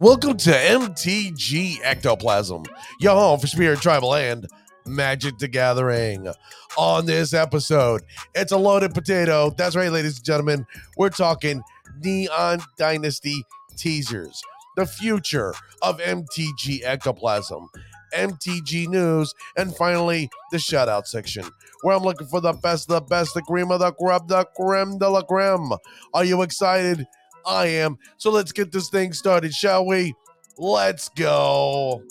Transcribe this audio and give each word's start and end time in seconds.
Welcome 0.00 0.36
to 0.36 0.50
MTG 0.52 1.80
Ectoplasm, 1.82 2.62
your 3.00 3.16
home 3.16 3.40
for 3.40 3.48
Spirit 3.48 3.80
Tribal 3.80 4.14
and 4.14 4.46
Magic 4.86 5.38
the 5.38 5.48
Gathering. 5.48 6.32
On 6.76 7.04
this 7.04 7.34
episode, 7.34 8.02
it's 8.32 8.52
a 8.52 8.56
loaded 8.56 8.94
potato. 8.94 9.50
That's 9.50 9.74
right, 9.74 9.90
ladies 9.90 10.18
and 10.18 10.24
gentlemen. 10.24 10.66
We're 10.96 11.08
talking 11.08 11.64
Neon 12.00 12.60
Dynasty 12.76 13.44
teasers, 13.76 14.40
the 14.76 14.86
future 14.86 15.52
of 15.82 15.98
MTG 15.98 16.82
Ectoplasm, 16.84 17.68
MTG 18.14 18.86
News, 18.86 19.34
and 19.56 19.74
finally, 19.74 20.30
the 20.52 20.60
shout 20.60 20.88
out 20.88 21.08
section, 21.08 21.44
where 21.82 21.96
I'm 21.96 22.04
looking 22.04 22.28
for 22.28 22.40
the 22.40 22.52
best, 22.52 22.86
the 22.86 23.00
best, 23.00 23.34
the 23.34 23.42
cream 23.42 23.72
of 23.72 23.80
the 23.80 23.90
crop, 23.90 24.28
the 24.28 24.44
creme 24.56 24.98
de 24.98 25.08
la 25.08 25.22
creme. 25.22 25.72
Are 26.14 26.24
you 26.24 26.42
excited? 26.42 27.04
I 27.46 27.66
am. 27.66 27.98
So 28.16 28.30
let's 28.30 28.52
get 28.52 28.72
this 28.72 28.88
thing 28.88 29.12
started, 29.12 29.52
shall 29.52 29.86
we? 29.86 30.14
Let's 30.56 31.08
go. 31.10 32.02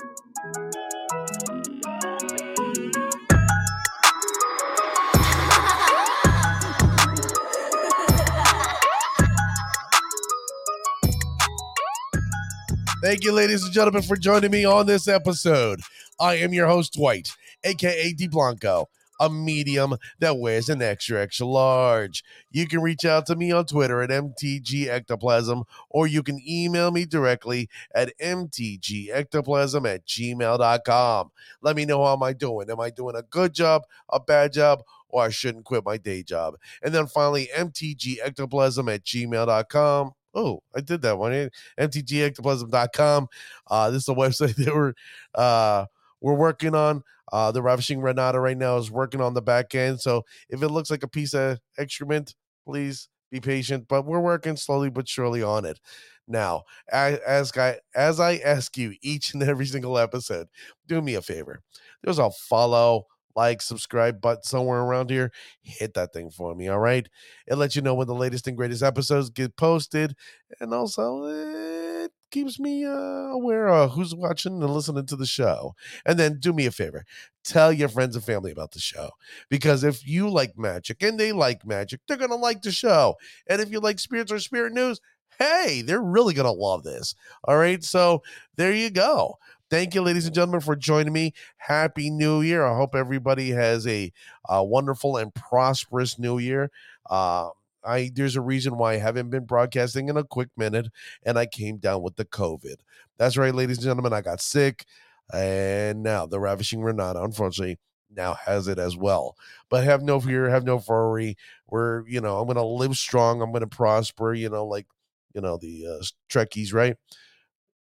Thank 13.03 13.23
you, 13.23 13.31
ladies 13.31 13.63
and 13.63 13.71
gentlemen, 13.71 14.01
for 14.01 14.17
joining 14.17 14.51
me 14.51 14.65
on 14.65 14.85
this 14.85 15.07
episode. 15.07 15.79
I 16.19 16.35
am 16.35 16.51
your 16.51 16.67
host, 16.67 16.95
Dwight, 16.95 17.29
aka 17.63 18.11
D 18.11 18.27
Blanco, 18.27 18.89
a 19.19 19.29
medium 19.29 19.95
that 20.19 20.37
wears 20.37 20.69
an 20.69 20.81
extra 20.81 21.21
extra 21.21 21.45
large. 21.45 22.23
You 22.51 22.67
can 22.67 22.81
reach 22.81 23.05
out 23.05 23.25
to 23.27 23.35
me 23.35 23.51
on 23.51 23.65
Twitter 23.65 24.01
at 24.01 24.09
MTG 24.09 24.87
Ectoplasm, 24.87 25.63
or 25.89 26.07
you 26.07 26.23
can 26.23 26.39
email 26.47 26.91
me 26.91 27.05
directly 27.05 27.69
at 27.93 28.17
MTGEctoplasm 28.19 29.93
at 29.93 30.05
gmail.com. 30.05 31.31
Let 31.61 31.75
me 31.75 31.85
know 31.85 32.03
how 32.03 32.13
am 32.13 32.23
I 32.23 32.33
doing. 32.33 32.69
Am 32.69 32.79
I 32.79 32.89
doing 32.89 33.15
a 33.15 33.23
good 33.23 33.53
job, 33.53 33.83
a 34.09 34.19
bad 34.19 34.53
job, 34.53 34.83
or 35.09 35.23
I 35.23 35.29
shouldn't 35.29 35.65
quit 35.65 35.85
my 35.85 35.97
day 35.97 36.23
job? 36.23 36.55
And 36.81 36.93
then 36.93 37.07
finally, 37.07 37.49
MTG 37.55 38.17
Ectoplasm 38.23 38.93
at 38.93 39.03
gmail.com. 39.03 40.11
Oh, 40.33 40.61
I 40.75 40.81
did 40.81 41.01
that 41.01 41.17
one. 41.17 41.31
MTG 41.31 41.51
MTGEctoplasm.com. 41.79 43.27
Uh, 43.65 43.89
this 43.89 44.03
is 44.03 44.09
a 44.09 44.13
website 44.13 44.55
that 44.63 44.73
we're 44.73 44.93
uh, 45.33 45.85
we're 46.21 46.33
working 46.33 46.75
on. 46.75 47.03
Uh, 47.31 47.51
the 47.51 47.61
Ravishing 47.61 47.99
Renata 48.01 48.39
right 48.39 48.57
now 48.57 48.77
is 48.77 48.89
working 48.89 49.19
on 49.21 49.33
the 49.33 49.41
back 49.41 49.75
end. 49.75 49.99
So 49.99 50.23
if 50.49 50.63
it 50.63 50.69
looks 50.69 50.89
like 50.89 51.03
a 51.03 51.09
piece 51.09 51.33
of 51.33 51.59
excrement, 51.77 52.35
please 52.65 53.09
be 53.31 53.41
patient. 53.41 53.87
But 53.89 54.05
we're 54.05 54.21
working 54.21 54.55
slowly 54.55 54.89
but 54.89 55.09
surely 55.09 55.43
on 55.43 55.65
it. 55.65 55.79
Now, 56.27 56.63
as, 56.91 57.19
as 57.19 57.57
I 57.57 57.79
as 57.95 58.19
I 58.19 58.37
ask 58.37 58.77
you 58.77 58.95
each 59.01 59.33
and 59.33 59.43
every 59.43 59.65
single 59.65 59.97
episode, 59.97 60.47
do 60.85 61.01
me 61.01 61.15
a 61.15 61.21
favor. 61.21 61.61
There's 62.03 62.19
a 62.19 62.31
follow, 62.31 63.05
like, 63.35 63.61
subscribe 63.61 64.19
button 64.19 64.43
somewhere 64.43 64.81
around 64.81 65.09
here. 65.09 65.31
Hit 65.61 65.93
that 65.93 66.13
thing 66.13 66.29
for 66.29 66.53
me, 66.55 66.67
all 66.67 66.79
right? 66.79 67.07
It 67.47 67.55
lets 67.55 67.75
you 67.75 67.81
know 67.81 67.95
when 67.95 68.07
the 68.07 68.15
latest 68.15 68.47
and 68.47 68.57
greatest 68.57 68.83
episodes 68.83 69.29
get 69.29 69.55
posted, 69.55 70.15
and 70.59 70.73
also 70.73 71.23
it 71.25 72.11
keeps 72.31 72.59
me 72.59 72.85
uh, 72.85 72.91
aware 72.91 73.67
of 73.67 73.91
who's 73.91 74.13
watching 74.15 74.61
and 74.61 74.69
listening 74.73 75.05
to 75.07 75.15
the 75.15 75.25
show. 75.25 75.73
And 76.05 76.17
then 76.19 76.39
do 76.39 76.53
me 76.53 76.65
a 76.65 76.71
favor, 76.71 77.05
tell 77.43 77.71
your 77.71 77.89
friends 77.89 78.15
and 78.15 78.23
family 78.25 78.51
about 78.51 78.71
the 78.71 78.79
show 78.79 79.11
because 79.49 79.83
if 79.83 80.05
you 80.07 80.29
like 80.29 80.57
magic 80.57 81.01
and 81.03 81.19
they 81.19 81.31
like 81.31 81.65
magic, 81.65 82.01
they're 82.07 82.17
gonna 82.17 82.35
like 82.35 82.61
the 82.61 82.71
show. 82.71 83.15
And 83.49 83.61
if 83.61 83.71
you 83.71 83.79
like 83.79 83.99
spirits 83.99 84.31
or 84.31 84.39
spirit 84.39 84.73
news, 84.73 84.99
hey, 85.39 85.81
they're 85.85 86.01
really 86.01 86.33
gonna 86.33 86.51
love 86.51 86.83
this. 86.83 87.15
All 87.45 87.57
right, 87.57 87.83
so 87.83 88.23
there 88.55 88.73
you 88.73 88.89
go. 88.89 89.37
Thank 89.69 89.93
you, 89.95 90.01
ladies 90.01 90.25
and 90.25 90.33
gentlemen, 90.33 90.61
for 90.61 90.75
joining 90.77 91.11
me. 91.11 91.33
Happy 91.57 92.09
New 92.09 92.41
Year. 92.41 92.65
I 92.65 92.75
hope 92.75 92.95
everybody 92.95 93.49
has 93.49 93.85
a, 93.85 94.11
a 94.47 94.63
wonderful 94.63 95.17
and 95.17 95.33
prosperous 95.33 96.17
New 96.17 96.37
Year. 96.37 96.71
Uh, 97.09 97.49
I 97.83 98.11
there's 98.13 98.35
a 98.35 98.41
reason 98.41 98.77
why 98.77 98.93
I 98.93 98.97
haven't 98.97 99.29
been 99.29 99.45
broadcasting 99.45 100.09
in 100.09 100.17
a 100.17 100.23
quick 100.23 100.49
minute, 100.57 100.87
and 101.23 101.37
I 101.37 101.45
came 101.45 101.77
down 101.77 102.01
with 102.01 102.15
the 102.15 102.25
COVID. 102.25 102.75
That's 103.17 103.37
right, 103.37 103.53
ladies 103.55 103.77
and 103.77 103.85
gentlemen. 103.85 104.13
I 104.13 104.21
got 104.21 104.41
sick, 104.41 104.85
and 105.33 106.03
now 106.03 106.25
the 106.25 106.39
ravishing 106.39 106.81
Renata, 106.81 107.21
unfortunately, 107.23 107.79
now 108.09 108.33
has 108.33 108.67
it 108.67 108.79
as 108.79 108.95
well. 108.97 109.35
But 109.69 109.83
have 109.83 110.01
no 110.01 110.19
fear, 110.19 110.49
have 110.49 110.63
no 110.65 110.81
worry. 110.87 111.37
We're, 111.67 112.07
you 112.07 112.21
know, 112.21 112.39
I'm 112.39 112.47
gonna 112.47 112.65
live 112.65 112.95
strong. 112.97 113.41
I'm 113.41 113.51
gonna 113.51 113.67
prosper. 113.67 114.33
You 114.33 114.49
know, 114.49 114.65
like, 114.65 114.87
you 115.33 115.41
know, 115.41 115.57
the 115.57 115.85
uh, 115.87 116.03
Trekkies, 116.29 116.73
right? 116.73 116.95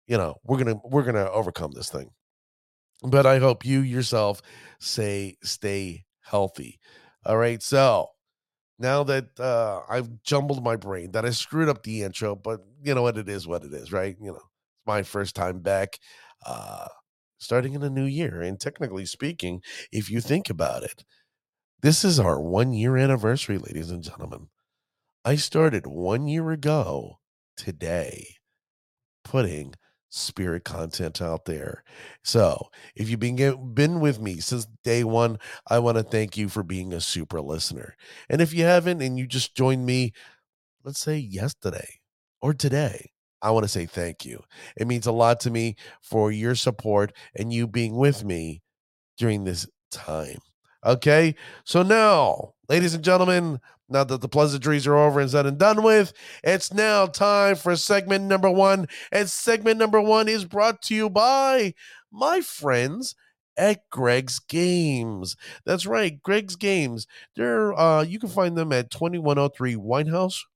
You 0.07 0.19
know, 0.19 0.37
we're 0.45 0.59
gonna 0.59 0.77
we're 0.85 1.05
gonna 1.05 1.31
overcome 1.31 1.73
this 1.73 1.91
thing. 1.91 2.11
But 3.03 3.27
I 3.27 3.39
hope 3.39 3.65
you 3.65 3.81
yourself 3.81 4.43
say 4.79 5.37
stay 5.43 6.05
healthy. 6.21 6.79
All 7.25 7.37
right, 7.37 7.63
so 7.63 8.09
now 8.81 9.05
that 9.05 9.39
uh, 9.41 9.83
I've 9.89 10.23
jumbled 10.25 10.65
my 10.65 10.77
brain, 10.77 11.13
that 11.13 11.27
I 11.27 11.31
screwed 11.31 11.69
up 11.69 11.85
the 11.85 12.03
intro, 12.03 12.37
but 12.37 12.61
you 12.83 12.95
know 12.95 13.03
what? 13.03 13.19
It 13.19 13.29
is 13.29 13.47
what 13.47 13.65
it 13.65 13.75
is, 13.75 13.93
right? 13.93 14.17
You 14.21 14.33
know, 14.33 14.37
it's 14.37 14.87
my 14.87 15.03
first 15.05 15.37
time 15.37 15.61
back, 15.61 15.99
uh, 16.47 16.89
starting 17.39 17.75
in 17.75 17.83
a 17.83 17.91
new 17.91 18.05
year. 18.07 18.43
And 18.43 18.61
technically 18.61 19.07
speaking, 19.07 19.63
if 19.93 20.11
you 20.11 20.21
think 20.21 20.51
about 20.51 20.83
it, 20.85 21.05
this 21.83 22.05
is 22.05 22.21
our 22.21 22.41
one 22.41 22.73
year 22.73 22.97
anniversary, 22.97 23.59
ladies 23.59 23.91
and 23.91 24.03
gentlemen. 24.03 24.49
I 25.25 25.37
started 25.37 25.87
one 25.87 26.29
year 26.29 26.51
ago 26.51 27.21
today 27.57 28.37
putting 29.25 29.75
spirit 30.11 30.65
content 30.65 31.23
out 31.23 31.47
there. 31.47 31.83
So, 32.23 32.69
if 32.95 33.09
you've 33.09 33.21
been 33.21 33.73
been 33.73 34.01
with 34.01 34.21
me 34.21 34.41
since 34.41 34.67
day 34.85 35.05
1, 35.05 35.39
I 35.69 35.79
want 35.79 35.97
to 35.97 36.03
thank 36.03 36.37
you 36.37 36.49
for 36.49 36.63
being 36.63 36.93
a 36.93 37.01
super 37.01 37.41
listener. 37.41 37.95
And 38.29 38.41
if 38.41 38.53
you 38.53 38.65
haven't 38.65 39.01
and 39.01 39.19
you 39.19 39.27
just 39.27 39.55
joined 39.55 39.87
me 39.87 40.13
let's 40.85 41.01
say 41.01 41.17
yesterday 41.17 42.01
or 42.41 42.55
today, 42.55 43.11
I 43.43 43.51
want 43.51 43.65
to 43.65 43.69
say 43.69 43.87
thank 43.87 44.25
you. 44.25 44.43
It 44.77 44.87
means 44.87 45.07
a 45.07 45.13
lot 45.13 45.41
to 45.41 45.51
me 45.51 45.77
for 46.03 46.31
your 46.31 46.55
support 46.55 47.13
and 47.35 47.53
you 47.53 47.67
being 47.67 47.97
with 47.97 48.25
me 48.25 48.63
during 49.19 49.45
this 49.45 49.67
time. 49.91 50.39
Okay? 50.85 51.35
So 51.65 51.83
now, 51.83 52.53
ladies 52.71 52.95
and 52.95 53.03
gentlemen, 53.03 53.61
now 53.89 54.05
that 54.05 54.21
the 54.21 54.29
pleasantries 54.29 54.87
are 54.87 54.97
over 54.97 55.19
and 55.19 55.29
said 55.29 55.45
and 55.45 55.59
done 55.59 55.83
with, 55.83 56.13
it's 56.45 56.73
now 56.73 57.05
time 57.05 57.57
for 57.57 57.75
segment 57.75 58.27
number 58.27 58.49
one. 58.49 58.87
And 59.11 59.29
segment 59.29 59.77
number 59.77 60.01
one 60.01 60.29
is 60.29 60.45
brought 60.45 60.81
to 60.83 60.95
you 60.95 61.11
by 61.11 61.75
my 62.13 62.41
friends 62.41 63.17
at 63.57 63.91
Greg's 63.91 64.39
Games. 64.39 65.37
That's 65.67 65.85
right, 65.85 66.23
Greg's 66.23 66.55
Games. 66.55 67.09
They're 67.35 67.77
uh 67.77 68.03
you 68.03 68.21
can 68.21 68.29
find 68.29 68.57
them 68.57 68.73
at 68.73 68.93
2103 68.93 69.75
Whitehouse, 69.75 70.47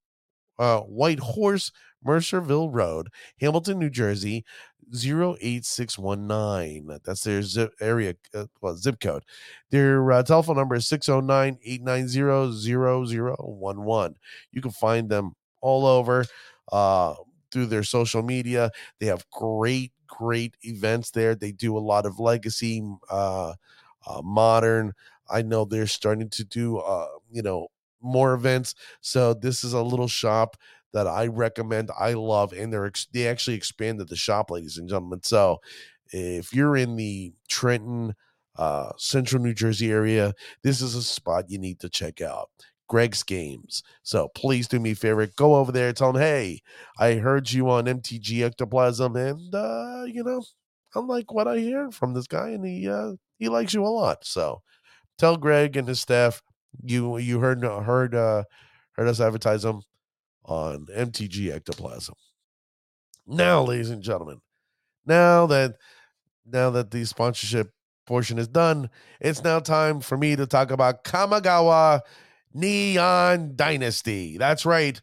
uh 0.58 0.80
White 0.80 1.20
Horse, 1.20 1.70
Mercerville 2.06 2.68
Road, 2.72 3.08
Hamilton, 3.40 3.78
New 3.78 3.90
Jersey. 3.90 4.44
08619. 4.92 6.98
That's 7.04 7.22
their 7.24 7.42
zip 7.42 7.72
area, 7.80 8.14
uh, 8.34 8.46
well, 8.60 8.76
zip 8.76 9.00
code. 9.00 9.24
Their 9.70 10.10
uh, 10.12 10.22
telephone 10.22 10.56
number 10.56 10.74
is 10.74 10.86
609 10.86 11.58
890 11.64 12.52
0011. 12.52 14.14
You 14.52 14.60
can 14.60 14.70
find 14.70 15.08
them 15.08 15.32
all 15.60 15.86
over 15.86 16.24
uh, 16.72 17.14
through 17.50 17.66
their 17.66 17.82
social 17.82 18.22
media. 18.22 18.70
They 19.00 19.06
have 19.06 19.24
great, 19.30 19.92
great 20.06 20.56
events 20.62 21.10
there. 21.10 21.34
They 21.34 21.52
do 21.52 21.76
a 21.76 21.80
lot 21.80 22.06
of 22.06 22.20
legacy, 22.20 22.82
uh, 23.10 23.54
uh, 24.06 24.22
modern. 24.22 24.92
I 25.30 25.42
know 25.42 25.64
they're 25.64 25.86
starting 25.86 26.28
to 26.30 26.44
do, 26.44 26.78
uh, 26.78 27.06
you 27.30 27.42
know, 27.42 27.68
more 28.04 28.34
events. 28.34 28.74
So 29.00 29.34
this 29.34 29.64
is 29.64 29.72
a 29.72 29.82
little 29.82 30.08
shop 30.08 30.56
that 30.92 31.06
I 31.06 31.26
recommend. 31.26 31.90
I 31.98 32.12
love, 32.12 32.52
and 32.52 32.72
they're 32.72 32.90
they 33.12 33.26
actually 33.26 33.56
expanded 33.56 34.08
the 34.08 34.16
shop, 34.16 34.50
ladies 34.50 34.78
and 34.78 34.88
gentlemen. 34.88 35.22
So 35.22 35.60
if 36.12 36.52
you're 36.54 36.76
in 36.76 36.96
the 36.96 37.32
Trenton, 37.48 38.14
uh, 38.56 38.92
Central 38.96 39.42
New 39.42 39.54
Jersey 39.54 39.90
area, 39.90 40.32
this 40.62 40.80
is 40.80 40.94
a 40.94 41.02
spot 41.02 41.50
you 41.50 41.58
need 41.58 41.80
to 41.80 41.88
check 41.88 42.20
out. 42.20 42.50
Greg's 42.88 43.22
Games. 43.22 43.82
So 44.02 44.28
please 44.34 44.68
do 44.68 44.78
me 44.78 44.92
a 44.92 44.94
favor, 44.94 45.26
go 45.26 45.56
over 45.56 45.72
there, 45.72 45.92
tell 45.92 46.12
them, 46.12 46.22
hey, 46.22 46.60
I 46.98 47.14
heard 47.14 47.50
you 47.50 47.68
on 47.70 47.86
MTG 47.86 48.44
Ectoplasm, 48.44 49.16
and 49.16 49.54
uh, 49.54 50.04
you 50.06 50.22
know, 50.22 50.44
I 50.94 51.00
like 51.00 51.32
what 51.32 51.48
I 51.48 51.58
hear 51.58 51.90
from 51.90 52.14
this 52.14 52.26
guy, 52.26 52.50
and 52.50 52.64
he 52.64 52.88
uh, 52.88 53.12
he 53.38 53.48
likes 53.48 53.74
you 53.74 53.84
a 53.84 53.88
lot. 53.88 54.24
So 54.24 54.62
tell 55.18 55.36
Greg 55.36 55.76
and 55.76 55.88
his 55.88 56.00
staff 56.00 56.42
you 56.82 57.18
you 57.18 57.40
heard 57.40 57.62
heard 57.62 58.14
uh, 58.14 58.44
heard 58.92 59.08
us 59.08 59.20
advertise 59.20 59.62
them 59.62 59.82
on 60.44 60.86
MTG 60.86 61.52
Ectoplasm. 61.52 62.14
Now, 63.26 63.62
ladies 63.62 63.90
and 63.90 64.02
gentlemen, 64.02 64.40
now 65.06 65.46
that 65.46 65.76
now 66.46 66.70
that 66.70 66.90
the 66.90 67.04
sponsorship 67.04 67.70
portion 68.06 68.38
is 68.38 68.48
done, 68.48 68.90
it's 69.20 69.42
now 69.42 69.60
time 69.60 70.00
for 70.00 70.16
me 70.16 70.36
to 70.36 70.46
talk 70.46 70.70
about 70.70 71.04
Kamigawa 71.04 72.00
Neon 72.52 73.56
Dynasty. 73.56 74.36
That's 74.38 74.66
right. 74.66 75.00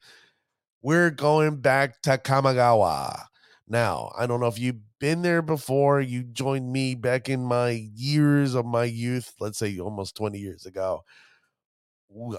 We're 0.81 1.12
going 1.12 1.57
back 1.57 2.01
to 2.03 2.18
Kamigawa. 2.18 3.25
Now, 3.68 4.12
I 4.18 4.27
don't 4.27 4.39
know 4.39 4.47
if 4.47 4.59
you've 4.59 4.81
been 5.00 5.21
there 5.21 5.41
before. 5.41 6.01
You 6.01 6.23
joined 6.23 6.71
me 6.71 6.95
back 6.95 7.29
in 7.29 7.44
my 7.44 7.89
years 7.95 8.53
of 8.53 8.65
my 8.65 8.83
youth, 8.83 9.33
let's 9.39 9.57
say 9.57 9.79
almost 9.79 10.15
20 10.15 10.39
years 10.39 10.65
ago. 10.65 11.03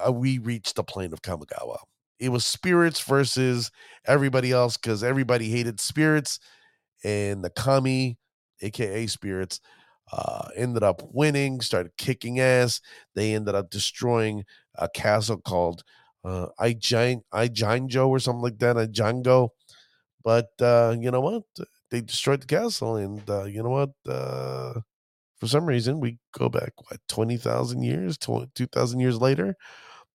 Uh, 0.06 0.12
we 0.12 0.38
reached 0.38 0.76
the 0.76 0.84
plane 0.84 1.12
of 1.12 1.22
Kamigawa. 1.22 1.78
It 2.18 2.28
was 2.28 2.46
spirits 2.46 3.00
versus 3.00 3.70
everybody 4.06 4.52
else 4.52 4.76
because 4.76 5.02
everybody 5.02 5.48
hated 5.48 5.80
spirits, 5.80 6.38
and 7.04 7.44
the 7.44 7.50
Kami, 7.50 8.18
aka 8.60 9.06
spirits, 9.06 9.60
uh, 10.12 10.48
ended 10.56 10.82
up 10.82 11.02
winning, 11.12 11.60
started 11.60 11.92
kicking 11.96 12.40
ass. 12.40 12.80
They 13.14 13.34
ended 13.34 13.54
up 13.54 13.70
destroying 13.70 14.44
a 14.76 14.88
castle 14.88 15.38
called 15.38 15.82
uh, 16.24 16.48
Ijinjo 16.60 18.08
or 18.08 18.18
something 18.18 18.42
like 18.42 18.58
that, 18.58 18.76
Ijango. 18.76 19.50
But 20.22 20.50
uh, 20.60 20.96
you 20.98 21.10
know 21.10 21.20
what? 21.20 21.44
They 21.90 22.00
destroyed 22.00 22.42
the 22.42 22.46
castle, 22.46 22.96
and 22.96 23.28
uh, 23.28 23.44
you 23.44 23.62
know 23.62 23.70
what? 23.70 23.90
For 25.42 25.48
some 25.48 25.66
reason, 25.66 25.98
we 25.98 26.18
go 26.38 26.48
back 26.48 26.72
what 26.88 27.00
twenty 27.08 27.36
thousand 27.36 27.82
years, 27.82 28.16
two 28.16 28.46
thousand 28.68 29.00
years 29.00 29.20
later, 29.20 29.56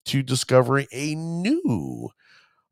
to 0.05 0.23
discover 0.23 0.85
a 0.93 1.15
new 1.15 2.09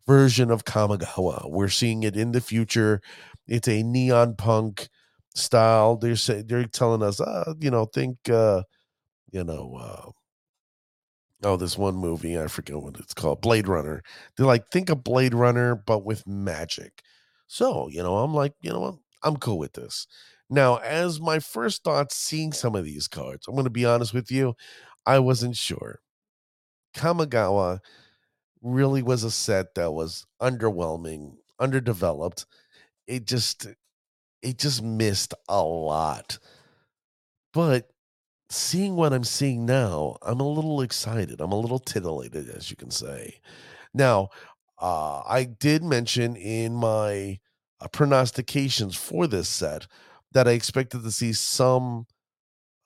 version 0.07 0.50
of 0.52 0.63
Kamigawa. 0.63 1.52
We're 1.52 1.68
seeing 1.68 2.04
it 2.04 2.16
in 2.16 2.31
the 2.31 2.40
future. 2.40 3.02
It's 3.46 3.68
a 3.68 3.84
neon 3.84 4.36
punk 4.38 4.88
style. 5.36 5.98
They're 5.98 6.16
saying 6.16 6.46
they're 6.48 6.63
telling 6.63 7.04
us, 7.04 7.19
uh, 7.19 7.56
you 7.60 7.69
know, 7.72 7.88
think, 7.88 8.30
uh, 8.30 8.63
you 9.31 9.44
know, 9.44 9.78
uh, 9.81 10.12
oh, 11.44 11.57
this 11.57 11.78
one 11.78 11.96
movie 11.96 12.40
I 12.40 12.48
forget 12.48 12.78
what 12.78 12.98
it's 13.00 13.13
called, 13.13 13.42
Blade 13.42 13.68
Runner. 13.68 14.02
They're 14.38 14.46
like, 14.46 14.72
think 14.72 14.90
of 14.90 15.04
Blade 15.04 15.34
Runner 15.34 15.75
but 15.75 16.06
with 16.06 16.25
magic. 16.25 17.02
So 17.48 17.90
you 17.90 18.02
know, 18.02 18.19
I'm 18.19 18.34
like, 18.34 18.54
you 18.62 18.72
know 18.72 18.80
what, 18.80 18.96
I'm 19.24 19.38
cool 19.38 19.57
with 19.60 19.74
this. 19.74 20.07
Now, 20.50 20.77
as 20.77 21.19
my 21.19 21.39
first 21.39 21.83
thoughts 21.83 22.15
seeing 22.15 22.51
some 22.53 22.75
of 22.75 22.86
these 22.86 23.07
cards, 23.07 23.47
I'm 23.47 23.56
going 23.56 23.65
to 23.65 23.69
be 23.71 23.86
honest 23.86 24.13
with 24.13 24.31
you, 24.31 24.56
I 25.06 25.19
wasn't 25.19 25.56
sure. 25.56 26.00
Kamigawa 26.95 27.80
really 28.62 29.03
was 29.03 29.24
a 29.24 29.31
set 29.31 29.75
that 29.75 29.94
was 29.94 30.25
underwhelming, 30.42 31.38
underdeveloped. 31.59 32.45
It 33.07 33.25
just 33.27 33.68
it 34.44 34.59
just 34.59 34.83
missed 34.83 35.33
a 35.50 35.63
lot. 35.63 36.39
But 37.53 37.89
seeing 38.50 38.95
what 38.95 39.13
I'm 39.13 39.24
seeing 39.24 39.65
now, 39.65 40.18
I'm 40.21 40.42
a 40.42 40.47
little 40.50 40.81
excited. 40.81 41.42
I'm 41.42 41.51
a 41.53 41.59
little 41.59 41.80
titillated, 41.80 42.50
as 42.50 42.69
you 42.69 42.77
can 42.77 42.92
say. 42.92 43.42
Now, 43.94 44.30
uh, 44.81 45.21
I 45.27 45.45
did 45.45 45.83
mention 45.83 46.36
in 46.36 46.75
my 46.75 47.39
uh, 47.81 47.89
prognostications 47.89 48.95
for 48.95 49.27
this 49.27 49.50
set 49.50 49.88
that 50.36 50.48
I 50.50 50.54
expected 50.54 51.04
to 51.04 51.12
see 51.12 51.34
some 51.34 52.08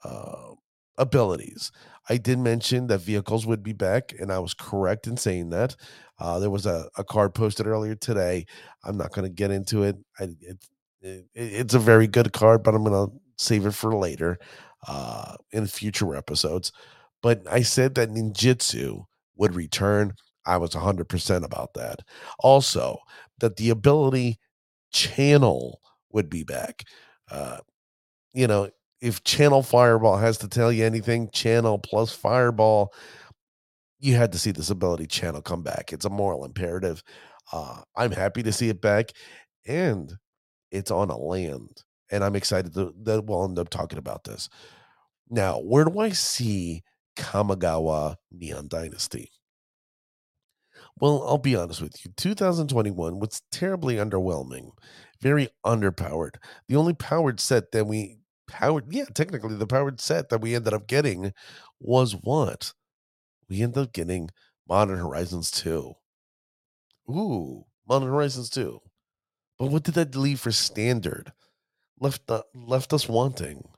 uh, 0.04 0.54
abilities. 0.98 1.72
I 2.10 2.18
did 2.18 2.40
mention 2.40 2.88
that 2.88 3.00
vehicles 3.00 3.46
would 3.46 3.64
be 3.64 3.74
back, 3.74 4.14
and 4.20 4.32
I 4.32 4.40
was 4.40 4.54
correct 4.54 5.08
in 5.08 5.18
saying 5.18 5.50
that. 5.50 5.76
Uh, 6.20 6.40
there 6.40 6.50
was 6.50 6.66
a, 6.66 6.90
a 6.98 7.04
card 7.04 7.34
posted 7.34 7.68
earlier 7.68 7.96
today. 7.96 8.46
I'm 8.84 8.98
not 8.98 9.14
going 9.14 9.26
to 9.26 9.34
get 9.34 9.52
into 9.52 9.84
it. 9.84 9.98
I, 10.20 10.24
it, 10.42 10.58
it. 11.02 11.26
It's 11.36 11.74
a 11.74 11.80
very 11.80 12.08
good 12.08 12.34
card, 12.34 12.64
but 12.64 12.76
I'm 12.76 12.84
going 12.84 13.10
to 13.10 13.14
save 13.38 13.66
it 13.66 13.74
for 13.74 13.96
later 13.96 14.40
uh, 14.88 15.36
in 15.52 15.68
future 15.68 16.16
episodes. 16.16 16.72
But 17.22 17.44
I 17.50 17.62
said 17.62 17.96
that 17.96 18.10
ninjutsu 18.10 19.06
would 19.36 19.56
return. 19.56 20.14
I 20.46 20.58
was 20.58 20.72
100% 20.72 21.44
about 21.44 21.74
that. 21.76 22.00
Also, 22.40 22.98
that 23.40 23.58
the 23.58 23.70
ability 23.70 24.40
channel 24.92 25.82
would 26.12 26.30
be 26.30 26.44
back. 26.44 26.84
Uh, 27.30 27.58
you 28.34 28.48
know, 28.48 28.70
if 29.02 29.24
Channel 29.24 29.64
Fireball 29.64 30.18
has 30.18 30.38
to 30.40 30.48
tell 30.48 30.72
you 30.72 30.86
anything, 30.86 31.30
Channel 31.30 31.80
plus 31.80 32.12
Fireball, 32.12 32.94
you 34.00 34.16
had 34.16 34.32
to 34.32 34.40
see 34.40 34.52
this 34.52 34.70
ability 34.70 35.08
channel 35.08 35.42
come 35.42 35.62
back. 35.62 35.92
It's 35.92 36.06
a 36.06 36.10
moral 36.10 36.46
imperative. 36.46 37.04
Uh, 37.52 37.82
I'm 37.96 38.12
happy 38.12 38.44
to 38.44 38.52
see 38.52 38.70
it 38.70 38.82
back, 38.82 39.12
and 39.68 40.14
it's 40.72 40.92
on 40.92 41.10
a 41.10 41.18
land, 41.18 41.84
and 42.12 42.24
I'm 42.24 42.36
excited 42.36 42.74
to, 42.76 42.94
that 43.04 43.26
we'll 43.26 43.44
end 43.44 43.60
up 43.60 43.70
talking 43.70 44.00
about 44.00 44.24
this. 44.24 44.50
Now, 45.30 45.60
where 45.60 45.86
do 45.86 46.00
I 46.00 46.10
see 46.10 46.84
Kamigawa 47.18 48.16
Neon 48.32 48.68
Dynasty? 48.68 49.32
Well, 51.00 51.24
I'll 51.28 51.38
be 51.38 51.56
honest 51.56 51.82
with 51.82 52.06
you. 52.06 52.12
2021 52.16 53.20
was 53.20 53.42
terribly 53.52 53.96
underwhelming, 53.96 54.72
very 55.22 55.50
underpowered. 55.66 56.36
The 56.68 56.76
only 56.76 56.94
powered 56.94 57.40
set 57.40 57.72
that 57.72 57.86
we 57.88 58.20
powered, 58.48 58.94
yeah, 58.94 59.06
technically 59.14 59.56
the 59.56 59.68
powered 59.68 60.00
set 60.00 60.30
that 60.30 60.42
we 60.42 60.56
ended 60.56 60.74
up 60.74 60.88
getting 60.88 61.34
was 61.80 62.14
what? 62.14 62.74
We 63.50 63.62
ended 63.64 63.84
up 63.84 63.94
getting 63.94 64.30
Modern 64.68 65.00
Horizons 65.00 65.52
2. 65.52 65.96
Ooh, 67.10 67.66
Modern 67.86 68.08
Horizons 68.08 68.50
2. 68.50 68.82
But 69.58 69.68
what 69.72 69.84
did 69.84 69.96
that 69.96 70.16
leave 70.16 70.40
for 70.40 70.52
standard? 70.52 71.34
Left 72.00 72.28
the, 72.28 72.46
left 72.54 72.94
us 72.94 73.10
wanting. 73.10 73.70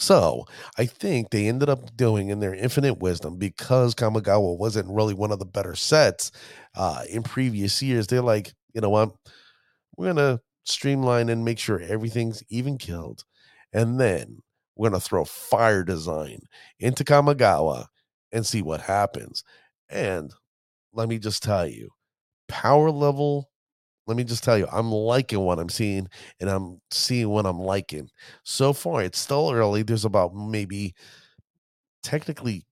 So 0.00 0.46
I 0.78 0.86
think 0.86 1.30
they 1.30 1.46
ended 1.46 1.68
up 1.68 1.96
doing 1.96 2.30
in 2.30 2.40
their 2.40 2.54
infinite 2.54 2.98
wisdom 3.00 3.36
because 3.36 3.94
Kamigawa 3.94 4.58
wasn't 4.58 4.88
really 4.90 5.14
one 5.14 5.30
of 5.30 5.38
the 5.38 5.44
better 5.46 5.76
sets 5.76 6.32
uh, 6.74 7.02
in 7.10 7.22
previous 7.22 7.82
years. 7.82 8.06
They're 8.06 8.22
like, 8.22 8.54
you 8.74 8.80
know 8.80 8.90
what? 8.90 9.12
We're 9.96 10.08
gonna 10.14 10.40
streamline 10.64 11.28
and 11.28 11.44
make 11.44 11.58
sure 11.58 11.80
everything's 11.80 12.42
even 12.50 12.78
killed, 12.78 13.24
and 13.72 14.00
then 14.00 14.40
we're 14.76 14.90
gonna 14.90 15.00
throw 15.00 15.24
fire 15.24 15.84
design 15.84 16.42
into 16.80 17.04
Kamigawa 17.04 17.86
and 18.32 18.46
see 18.46 18.62
what 18.62 18.82
happens. 18.82 19.44
And 19.90 20.32
let 20.94 21.08
me 21.08 21.18
just 21.18 21.42
tell 21.42 21.66
you, 21.68 21.90
power 22.48 22.90
level 22.90 23.49
let 24.10 24.16
me 24.16 24.24
just 24.24 24.42
tell 24.42 24.58
you, 24.58 24.66
I'm 24.72 24.90
liking 24.90 25.38
what 25.38 25.60
I'm 25.60 25.68
seeing 25.68 26.08
and 26.40 26.50
I'm 26.50 26.80
seeing 26.90 27.28
what 27.28 27.46
I'm 27.46 27.60
liking. 27.60 28.10
So 28.42 28.72
far, 28.72 29.04
it's 29.04 29.20
still 29.20 29.52
early. 29.52 29.84
There's 29.84 30.04
about 30.04 30.34
maybe 30.34 30.94
technically 32.02 32.66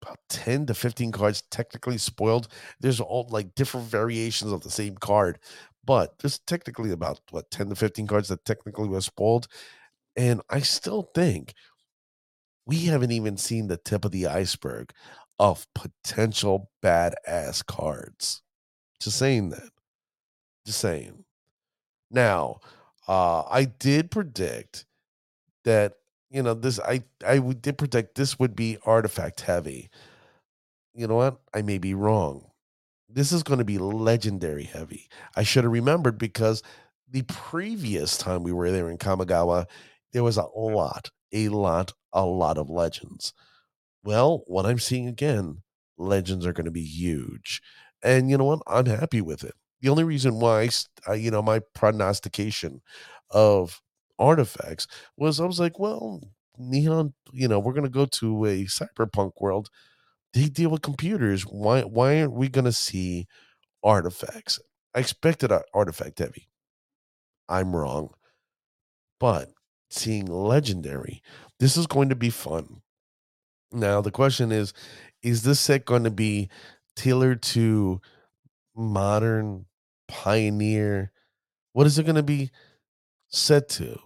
about 0.00 0.16
10 0.30 0.64
to 0.64 0.74
15 0.74 1.12
cards 1.12 1.42
technically 1.50 1.98
spoiled. 1.98 2.48
There's 2.80 2.98
all 2.98 3.28
like 3.28 3.54
different 3.54 3.88
variations 3.88 4.52
of 4.52 4.62
the 4.62 4.70
same 4.70 4.96
card, 4.96 5.38
but 5.84 6.18
there's 6.18 6.38
technically 6.46 6.92
about 6.92 7.20
what 7.30 7.50
10 7.50 7.68
to 7.68 7.76
15 7.76 8.06
cards 8.06 8.28
that 8.28 8.46
technically 8.46 8.88
were 8.88 9.02
spoiled. 9.02 9.46
And 10.16 10.40
I 10.48 10.60
still 10.60 11.10
think 11.14 11.52
we 12.64 12.86
haven't 12.86 13.12
even 13.12 13.36
seen 13.36 13.66
the 13.66 13.76
tip 13.76 14.06
of 14.06 14.12
the 14.12 14.28
iceberg 14.28 14.92
of 15.38 15.66
potential 15.74 16.70
badass 16.82 17.66
cards. 17.66 18.40
Just 18.98 19.18
saying 19.18 19.50
that. 19.50 19.68
Just 20.66 20.80
saying. 20.80 21.24
Now, 22.10 22.60
uh, 23.08 23.42
I 23.50 23.64
did 23.64 24.10
predict 24.10 24.86
that 25.64 25.94
you 26.30 26.42
know 26.42 26.54
this. 26.54 26.80
I 26.80 27.04
I 27.26 27.38
did 27.38 27.78
predict 27.78 28.14
this 28.16 28.38
would 28.38 28.56
be 28.56 28.78
artifact 28.84 29.42
heavy. 29.42 29.90
You 30.94 31.06
know 31.06 31.16
what? 31.16 31.40
I 31.54 31.62
may 31.62 31.78
be 31.78 31.94
wrong. 31.94 32.50
This 33.08 33.32
is 33.32 33.42
going 33.42 33.58
to 33.58 33.64
be 33.64 33.78
legendary 33.78 34.64
heavy. 34.64 35.08
I 35.36 35.42
should 35.42 35.64
have 35.64 35.72
remembered 35.72 36.18
because 36.18 36.62
the 37.10 37.22
previous 37.22 38.16
time 38.16 38.42
we 38.42 38.52
were 38.52 38.70
there 38.70 38.90
in 38.90 38.98
Kamigawa, 38.98 39.66
there 40.12 40.24
was 40.24 40.36
a 40.36 40.46
lot, 40.54 41.10
a 41.32 41.48
lot, 41.48 41.92
a 42.12 42.24
lot 42.24 42.58
of 42.58 42.70
legends. 42.70 43.32
Well, 44.04 44.44
what 44.46 44.66
I'm 44.66 44.78
seeing 44.78 45.08
again, 45.08 45.62
legends 45.98 46.46
are 46.46 46.52
going 46.52 46.66
to 46.66 46.70
be 46.70 46.84
huge. 46.84 47.62
And 48.02 48.30
you 48.30 48.38
know 48.38 48.44
what? 48.44 48.62
I'm 48.66 48.86
happy 48.86 49.20
with 49.20 49.44
it 49.44 49.54
the 49.80 49.88
only 49.88 50.04
reason 50.04 50.40
why 50.40 50.68
I, 51.08 51.14
you 51.14 51.30
know 51.30 51.42
my 51.42 51.60
prognostication 51.74 52.82
of 53.30 53.80
artifacts 54.18 54.86
was 55.16 55.40
I 55.40 55.46
was 55.46 55.60
like, 55.60 55.78
well, 55.78 56.20
neon, 56.58 57.14
you 57.32 57.48
know, 57.48 57.58
we're 57.60 57.72
gonna 57.74 57.88
go 57.88 58.06
to 58.06 58.44
a 58.46 58.64
cyberpunk 58.66 59.32
world. 59.40 59.70
They 60.34 60.46
deal 60.48 60.70
with 60.70 60.82
computers. 60.82 61.42
Why 61.44 61.82
why 61.82 62.20
aren't 62.20 62.34
we 62.34 62.48
gonna 62.48 62.72
see 62.72 63.26
artifacts? 63.84 64.58
I 64.94 65.00
expected 65.00 65.52
artifact 65.74 66.20
heavy. 66.20 66.48
I'm 67.50 67.76
wrong. 67.76 68.14
But 69.20 69.52
seeing 69.90 70.26
legendary, 70.26 71.22
this 71.58 71.76
is 71.76 71.86
going 71.86 72.08
to 72.08 72.16
be 72.16 72.30
fun. 72.30 72.82
Now 73.72 74.00
the 74.00 74.10
question 74.10 74.52
is, 74.52 74.72
is 75.22 75.42
this 75.42 75.60
set 75.60 75.84
going 75.84 76.04
to 76.04 76.10
be 76.10 76.50
tailored 76.96 77.42
to 77.42 78.00
modern 78.76 79.66
Pioneer. 80.10 81.12
What 81.72 81.86
is 81.86 81.98
it 81.98 82.02
going 82.02 82.16
to 82.16 82.22
be 82.22 82.50
said 83.28 83.68
to? 83.70 83.96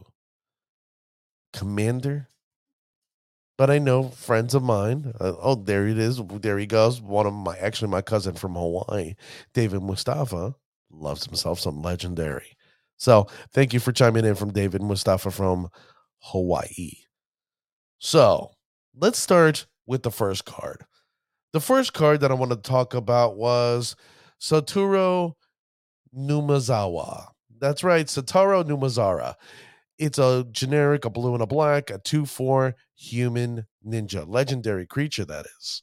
Commander? 1.55 2.29
But 3.57 3.71
I 3.71 3.79
know 3.79 4.09
friends 4.09 4.55
of 4.55 4.63
mine. 4.63 5.13
Uh, 5.19 5.33
oh, 5.41 5.55
there 5.55 5.87
it 5.87 5.99
is. 5.99 6.21
There 6.41 6.59
he 6.59 6.67
goes. 6.67 7.01
One 7.01 7.27
of 7.27 7.33
my, 7.33 7.57
actually, 7.57 7.89
my 7.89 8.03
cousin 8.03 8.35
from 8.35 8.55
Hawaii, 8.55 9.15
David 9.55 9.83
Mustafa, 9.83 10.55
loves 10.91 11.25
himself 11.25 11.59
some 11.59 11.81
legendary. 11.81 12.57
So 12.97 13.29
thank 13.53 13.73
you 13.73 13.81
for 13.81 13.93
chiming 13.93 14.25
in 14.25 14.35
from 14.35 14.53
David 14.53 14.83
Mustafa 14.83 15.31
from 15.31 15.69
Hawaii. 16.19 16.93
So 17.99 18.51
let's 18.95 19.19
start 19.19 19.67
with 19.87 20.03
the 20.03 20.11
first 20.11 20.45
card. 20.45 20.85
The 21.53 21.61
first 21.61 21.93
card 21.93 22.21
that 22.21 22.31
I 22.31 22.35
want 22.35 22.51
to 22.51 22.57
talk 22.57 22.95
about 22.95 23.37
was 23.37 23.97
Satoru 24.41 25.35
Numazawa. 26.17 27.29
That's 27.59 27.85
right, 27.85 28.07
Satoru 28.07 28.65
Numazawa. 28.65 29.35
It's 29.99 30.19
a 30.19 30.47
generic, 30.53 31.05
a 31.05 31.11
blue 31.11 31.35
and 31.35 31.43
a 31.43 31.47
black, 31.47 31.91
a 31.91 31.99
2 31.99 32.27
4 32.27 32.75
human 32.97 33.67
ninja, 33.87 34.27
legendary 34.29 34.87
creature, 34.87 35.25
that 35.27 35.47
is. 35.59 35.83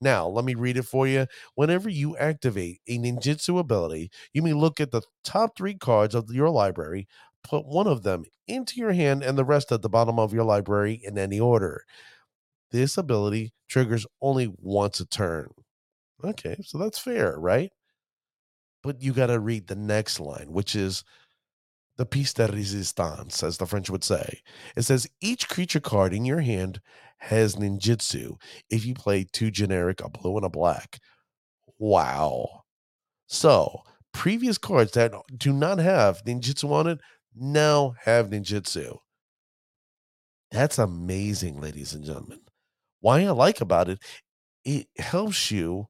Now, 0.00 0.28
let 0.28 0.44
me 0.44 0.54
read 0.54 0.76
it 0.78 0.84
for 0.84 1.06
you. 1.08 1.26
Whenever 1.56 1.88
you 1.88 2.16
activate 2.18 2.80
a 2.88 2.98
ninjutsu 2.98 3.58
ability, 3.58 4.10
you 4.32 4.42
may 4.42 4.52
look 4.54 4.80
at 4.80 4.92
the 4.92 5.02
top 5.24 5.56
three 5.56 5.74
cards 5.74 6.14
of 6.14 6.30
your 6.32 6.50
library, 6.50 7.08
put 7.44 7.66
one 7.66 7.86
of 7.86 8.02
them 8.02 8.24
into 8.48 8.80
your 8.80 8.92
hand, 8.92 9.22
and 9.22 9.38
the 9.38 9.44
rest 9.44 9.72
at 9.72 9.82
the 9.82 9.90
bottom 9.90 10.18
of 10.18 10.32
your 10.34 10.44
library 10.44 11.00
in 11.04 11.18
any 11.18 11.40
order. 11.40 11.84
This 12.72 12.98
ability 12.98 13.52
triggers 13.68 14.06
only 14.22 14.52
once 14.58 15.00
a 15.00 15.06
turn. 15.06 15.50
Okay, 16.24 16.56
so 16.62 16.78
that's 16.78 16.98
fair, 16.98 17.38
right? 17.38 17.72
But 18.82 19.02
you 19.02 19.12
got 19.12 19.26
to 19.26 19.38
read 19.38 19.66
the 19.66 19.76
next 19.76 20.20
line, 20.20 20.52
which 20.52 20.74
is 20.74 21.04
the 21.96 22.06
piece 22.06 22.32
de 22.32 22.46
resistance, 22.46 23.42
as 23.42 23.58
the 23.58 23.66
French 23.66 23.90
would 23.90 24.04
say. 24.04 24.40
It 24.74 24.82
says 24.82 25.06
each 25.20 25.48
creature 25.48 25.80
card 25.80 26.14
in 26.14 26.24
your 26.24 26.40
hand 26.40 26.80
has 27.18 27.56
ninjutsu 27.56 28.40
if 28.70 28.86
you 28.86 28.94
play 28.94 29.26
two 29.30 29.50
generic, 29.50 30.00
a 30.02 30.08
blue 30.08 30.36
and 30.36 30.46
a 30.46 30.48
black. 30.48 30.98
Wow. 31.78 32.62
So, 33.26 33.82
previous 34.12 34.56
cards 34.56 34.92
that 34.92 35.12
do 35.36 35.52
not 35.52 35.78
have 35.78 36.24
ninjutsu 36.24 36.70
on 36.70 36.86
it 36.86 37.00
now 37.36 37.94
have 38.04 38.30
ninjutsu. 38.30 38.96
That's 40.50 40.78
amazing, 40.78 41.60
ladies 41.60 41.92
and 41.92 42.04
gentlemen. 42.04 42.40
Why 43.00 43.24
I 43.24 43.30
like 43.30 43.60
about 43.60 43.88
it, 43.88 44.02
it 44.64 44.88
helps 44.98 45.50
you 45.50 45.86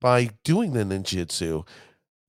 by 0.00 0.30
doing 0.44 0.72
the 0.72 0.84
ninjutsu 0.84 1.66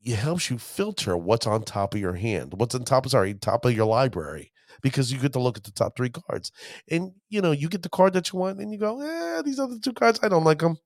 it 0.05 0.17
helps 0.17 0.51
you 0.51 0.59
filter 0.59 1.17
what's 1.17 1.47
on 1.47 1.63
top 1.63 1.95
of 1.95 1.99
your 1.99 2.13
hand, 2.13 2.53
what's 2.55 2.75
on 2.75 2.83
top 2.83 3.05
of 3.05 3.11
sorry, 3.11 3.33
top 3.33 3.65
of 3.65 3.73
your 3.73 3.87
library, 3.87 4.51
because 4.81 5.11
you 5.11 5.17
get 5.17 5.33
to 5.33 5.39
look 5.39 5.57
at 5.57 5.63
the 5.63 5.71
top 5.71 5.97
three 5.97 6.11
cards, 6.11 6.51
and 6.89 7.11
you 7.29 7.41
know 7.41 7.51
you 7.51 7.67
get 7.67 7.81
the 7.81 7.89
card 7.89 8.13
that 8.13 8.31
you 8.31 8.39
want, 8.39 8.59
and 8.59 8.71
you 8.71 8.77
go, 8.77 9.01
eh, 9.01 9.41
these 9.41 9.59
other 9.59 9.77
two 9.81 9.93
cards 9.93 10.19
I 10.21 10.29
don't 10.29 10.43
like 10.43 10.59
them. 10.59 10.77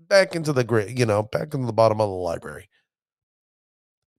Back 0.00 0.34
into 0.34 0.52
the 0.52 0.64
grid, 0.64 0.98
you 0.98 1.06
know, 1.06 1.22
back 1.22 1.54
into 1.54 1.66
the 1.66 1.72
bottom 1.72 2.00
of 2.00 2.08
the 2.08 2.14
library. 2.14 2.68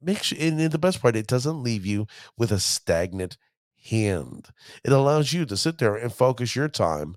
Make 0.01 0.21
sure, 0.23 0.37
and 0.39 0.59
the 0.59 0.77
best 0.77 1.01
part, 1.01 1.15
it 1.15 1.27
doesn't 1.27 1.63
leave 1.63 1.85
you 1.85 2.07
with 2.37 2.51
a 2.51 2.59
stagnant 2.59 3.37
hand. 3.85 4.49
It 4.83 4.91
allows 4.91 5.33
you 5.33 5.45
to 5.45 5.57
sit 5.57 5.79
there 5.79 5.95
and 5.95 6.13
focus 6.13 6.55
your 6.55 6.69
time 6.69 7.15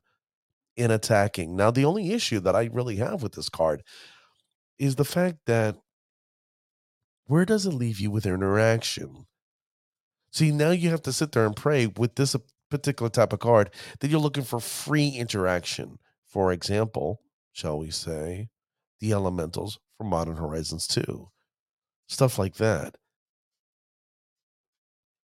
in 0.76 0.90
attacking. 0.90 1.54
Now, 1.54 1.70
the 1.70 1.84
only 1.84 2.12
issue 2.12 2.40
that 2.40 2.56
I 2.56 2.70
really 2.72 2.96
have 2.96 3.22
with 3.22 3.32
this 3.32 3.48
card 3.48 3.82
is 4.78 4.96
the 4.96 5.04
fact 5.04 5.38
that 5.46 5.76
where 7.26 7.44
does 7.44 7.66
it 7.66 7.72
leave 7.72 8.00
you 8.00 8.10
with 8.10 8.26
interaction? 8.26 9.26
See, 10.30 10.50
now 10.50 10.70
you 10.70 10.90
have 10.90 11.02
to 11.02 11.12
sit 11.12 11.32
there 11.32 11.46
and 11.46 11.56
pray 11.56 11.86
with 11.86 12.16
this 12.16 12.36
particular 12.70 13.10
type 13.10 13.32
of 13.32 13.38
card 13.40 13.70
that 14.00 14.10
you're 14.10 14.20
looking 14.20 14.44
for 14.44 14.60
free 14.60 15.08
interaction. 15.08 15.98
For 16.26 16.52
example, 16.52 17.20
shall 17.52 17.78
we 17.78 17.90
say, 17.90 18.48
the 19.00 19.12
elementals 19.12 19.78
from 19.96 20.08
Modern 20.08 20.36
Horizons 20.36 20.86
2. 20.86 21.30
Stuff 22.08 22.38
like 22.38 22.56
that. 22.56 22.96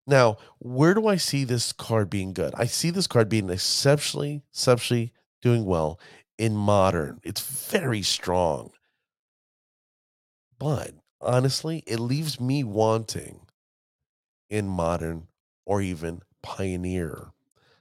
Now, 0.06 0.38
where 0.58 0.94
do 0.94 1.06
I 1.06 1.16
see 1.16 1.44
this 1.44 1.72
card 1.72 2.08
being 2.08 2.32
good? 2.32 2.54
I 2.56 2.64
see 2.64 2.90
this 2.90 3.06
card 3.06 3.28
being 3.28 3.50
exceptionally, 3.50 4.42
exceptionally 4.52 5.12
doing 5.42 5.66
well 5.66 6.00
in 6.38 6.56
modern. 6.56 7.20
It's 7.24 7.40
very 7.40 8.02
strong. 8.02 8.70
But 10.58 10.94
honestly, 11.20 11.82
it 11.86 11.98
leaves 11.98 12.40
me 12.40 12.64
wanting 12.64 13.40
in 14.48 14.68
modern 14.68 15.28
or 15.66 15.80
even 15.80 16.20
pioneer. 16.42 17.32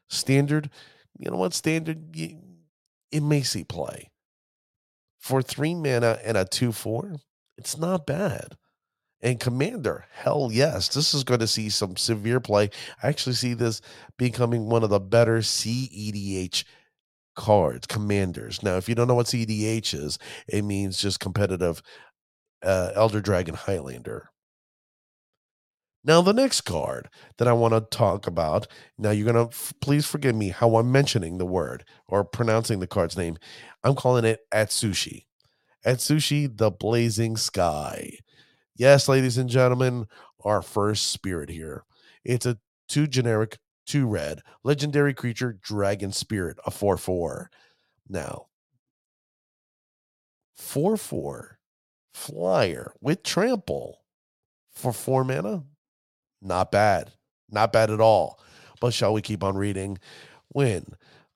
Standard, 0.10 0.70
you 1.18 1.30
know 1.32 1.38
what? 1.38 1.54
Standard, 1.54 2.16
it 3.12 3.24
may 3.24 3.42
see 3.42 3.64
play. 3.64 4.12
For 5.20 5.42
three 5.42 5.76
mana 5.76 6.20
and 6.24 6.38
a 6.38 6.46
2 6.46 6.72
4, 6.72 7.16
it's 7.58 7.78
not 7.78 8.06
bad. 8.06 8.58
And 9.22 9.40
Commander, 9.40 10.06
hell 10.12 10.50
yes, 10.52 10.90
this 10.90 11.14
is 11.14 11.24
going 11.24 11.40
to 11.40 11.48
see 11.48 11.70
some 11.70 11.98
severe 11.98 12.40
play. 12.40 12.70
I 13.02 13.08
actually 13.08 13.34
see 13.34 13.54
this 13.56 13.82
becoming 14.18 14.68
one 14.70 14.84
of 14.84 14.92
the 14.92 15.00
better 15.00 15.40
CEDH 15.40 16.64
cards, 17.36 17.88
commanders. 17.88 18.62
Now, 18.62 18.78
if 18.78 18.88
you 18.88 18.96
don't 18.96 19.08
know 19.08 19.16
what 19.16 19.28
CEDH 19.28 19.94
is, 19.94 20.20
it 20.48 20.64
means 20.64 21.02
just 21.02 21.20
competitive 21.20 21.82
uh, 22.64 22.92
Elder 22.96 23.22
Dragon 23.22 23.56
Highlander. 23.56 24.30
Now, 26.04 26.22
the 26.22 26.34
next 26.34 26.62
card 26.62 27.10
that 27.38 27.50
I 27.50 27.54
want 27.54 27.74
to 27.74 27.82
talk 27.82 28.28
about. 28.28 28.68
Now, 28.98 29.12
you're 29.12 29.32
going 29.32 29.48
to 29.48 29.54
f- 29.54 29.74
please 29.82 30.06
forgive 30.06 30.36
me 30.36 30.50
how 30.50 30.78
I'm 30.78 30.92
mentioning 30.92 31.38
the 31.38 31.46
word 31.46 31.84
or 32.08 32.24
pronouncing 32.24 32.80
the 32.80 32.88
card's 32.88 33.18
name. 33.18 33.38
I'm 33.84 33.96
calling 33.96 34.24
it 34.24 34.40
Atsushi. 34.54 35.26
Atsushi, 35.86 36.56
the 36.56 36.72
Blazing 36.72 37.36
Sky. 37.36 38.20
Yes, 38.78 39.10
ladies 39.10 39.38
and 39.38 39.50
gentlemen, 39.50 40.06
our 40.46 40.62
first 40.62 41.08
spirit 41.12 41.50
here. 41.50 41.84
It's 42.24 42.46
a 42.46 42.58
two 42.88 43.08
generic, 43.08 43.58
two 43.86 44.08
red, 44.08 44.42
legendary 44.64 45.14
creature, 45.14 45.58
Dragon 45.62 46.12
Spirit, 46.14 46.58
a 46.66 46.72
4 46.72 46.98
4. 46.98 47.50
Now, 48.08 48.46
4 50.56 50.96
4 50.96 51.57
flyer 52.18 52.94
with 53.00 53.24
trample 53.24 54.02
for 54.72 54.92
four 54.92 55.24
mana. 55.24 55.64
Not 56.42 56.72
bad. 56.72 57.12
Not 57.50 57.72
bad 57.72 57.92
at 57.92 58.02
all. 58.02 58.40
But 58.82 58.94
shall 58.94 59.14
we 59.14 59.22
keep 59.22 59.44
on 59.44 59.56
reading? 59.56 59.98
When 60.50 60.86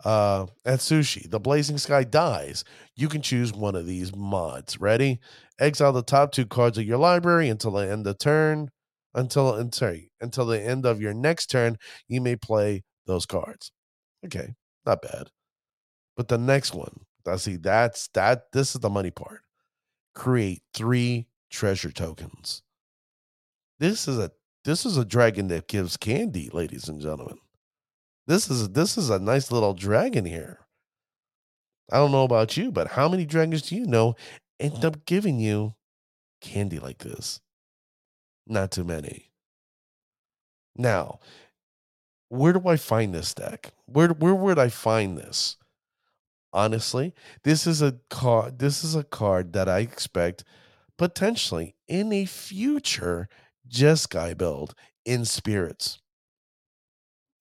uh, 0.03 0.47
Atsushi, 0.65 1.29
the 1.29 1.39
Blazing 1.39 1.77
Sky 1.77 2.03
dies, 2.03 2.63
you 2.95 3.07
can 3.07 3.21
choose 3.21 3.53
one 3.53 3.75
of 3.75 3.85
these 3.85 4.15
mods. 4.15 4.79
Ready? 4.79 5.19
Exile 5.59 5.93
the 5.93 6.01
top 6.01 6.31
two 6.31 6.45
cards 6.45 6.77
of 6.77 6.85
your 6.85 6.97
library 6.97 7.49
until 7.49 7.71
the 7.71 7.89
end 7.89 8.07
of 8.07 8.17
turn. 8.17 8.69
Until 9.13 9.69
sorry, 9.73 10.09
until 10.21 10.45
the 10.45 10.61
end 10.61 10.85
of 10.85 11.01
your 11.01 11.13
next 11.13 11.47
turn, 11.47 11.77
you 12.07 12.21
may 12.21 12.37
play 12.37 12.83
those 13.07 13.25
cards. 13.25 13.71
Okay, 14.25 14.53
not 14.85 15.01
bad. 15.01 15.27
But 16.15 16.29
the 16.29 16.37
next 16.37 16.73
one, 16.73 17.01
I 17.27 17.35
see 17.35 17.57
that's 17.57 18.07
that. 18.13 18.53
This 18.53 18.73
is 18.73 18.79
the 18.79 18.89
money 18.89 19.11
part 19.11 19.41
create 20.13 20.61
three 20.73 21.27
treasure 21.49 21.91
tokens. 21.91 22.63
This 23.79 24.07
is 24.07 24.17
a 24.17 24.31
this 24.63 24.85
is 24.85 24.97
a 24.97 25.05
dragon 25.05 25.47
that 25.47 25.67
gives 25.67 25.97
candy, 25.97 26.49
ladies 26.53 26.87
and 26.87 27.01
gentlemen. 27.01 27.39
This 28.27 28.49
is 28.49 28.69
this 28.69 28.97
is 28.97 29.09
a 29.09 29.19
nice 29.19 29.51
little 29.51 29.73
dragon 29.73 30.25
here. 30.25 30.59
I 31.91 31.97
don't 31.97 32.11
know 32.11 32.23
about 32.23 32.55
you, 32.55 32.71
but 32.71 32.89
how 32.89 33.09
many 33.09 33.25
dragons 33.25 33.63
do 33.63 33.75
you 33.75 33.85
know 33.85 34.15
end 34.59 34.85
up 34.85 35.05
giving 35.05 35.39
you 35.39 35.75
candy 36.39 36.79
like 36.79 36.99
this? 36.99 37.41
Not 38.47 38.71
too 38.71 38.83
many. 38.83 39.31
Now, 40.75 41.19
where 42.29 42.53
do 42.53 42.67
I 42.67 42.77
find 42.77 43.13
this 43.13 43.33
deck? 43.33 43.73
Where 43.85 44.09
where 44.09 44.35
would 44.35 44.57
I 44.57 44.69
find 44.69 45.17
this? 45.17 45.57
Honestly, 46.53 47.13
this 47.43 47.65
is 47.65 47.81
a 47.81 47.97
card. 48.09 48.59
This 48.59 48.83
is 48.83 48.95
a 48.95 49.03
card 49.03 49.53
that 49.53 49.69
I 49.69 49.79
expect 49.79 50.43
potentially 50.97 51.75
in 51.87 52.11
a 52.13 52.25
future 52.25 53.27
Jeskai 53.69 54.37
build 54.37 54.75
in 55.05 55.25
spirits. 55.25 55.99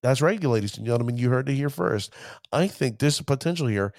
That's 0.02 0.22
right, 0.22 0.42
ladies 0.42 0.78
and 0.78 0.86
gentlemen. 0.86 1.18
You 1.18 1.30
heard 1.30 1.48
it 1.48 1.54
here 1.54 1.70
first. 1.70 2.14
I 2.52 2.66
think 2.68 2.98
there's 2.98 3.20
a 3.20 3.24
potential 3.24 3.66
here 3.66 3.92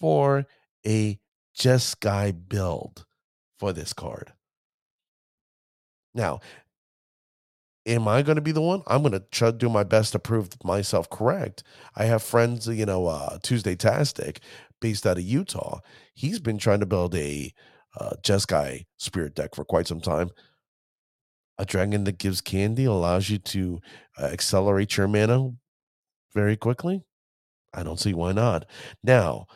for 0.00 0.46
a 0.86 1.18
Jeskai 1.56 2.48
build 2.48 3.04
for 3.58 3.72
this 3.72 3.92
card. 3.92 4.32
Now, 6.14 6.40
am 7.86 8.08
I 8.08 8.22
going 8.22 8.36
to 8.36 8.42
be 8.42 8.52
the 8.52 8.62
one? 8.62 8.82
I'm 8.86 9.02
going 9.02 9.20
to 9.20 9.52
do 9.52 9.68
my 9.68 9.84
best 9.84 10.12
to 10.12 10.18
prove 10.18 10.50
myself 10.64 11.10
correct. 11.10 11.62
I 11.96 12.04
have 12.04 12.22
friends, 12.22 12.68
you 12.68 12.86
know, 12.86 13.06
uh, 13.06 13.38
Tuesday 13.42 13.74
Tastic, 13.74 14.40
based 14.80 15.06
out 15.06 15.18
of 15.18 15.24
Utah. 15.24 15.80
He's 16.14 16.40
been 16.40 16.58
trying 16.58 16.80
to 16.80 16.86
build 16.86 17.14
a 17.14 17.52
uh, 17.98 18.12
Jeskai 18.22 18.86
spirit 18.96 19.34
deck 19.34 19.54
for 19.54 19.64
quite 19.64 19.86
some 19.86 20.00
time. 20.00 20.30
A 21.58 21.64
dragon 21.64 22.04
that 22.04 22.18
gives 22.18 22.40
candy 22.40 22.84
allows 22.84 23.30
you 23.30 23.38
to 23.38 23.80
uh, 24.18 24.26
accelerate 24.26 24.96
your 24.96 25.08
mana 25.08 25.50
very 26.34 26.56
quickly. 26.56 27.02
I 27.74 27.82
don't 27.82 28.00
see 28.00 28.14
why 28.14 28.32
not. 28.32 28.66
Now, 29.02 29.46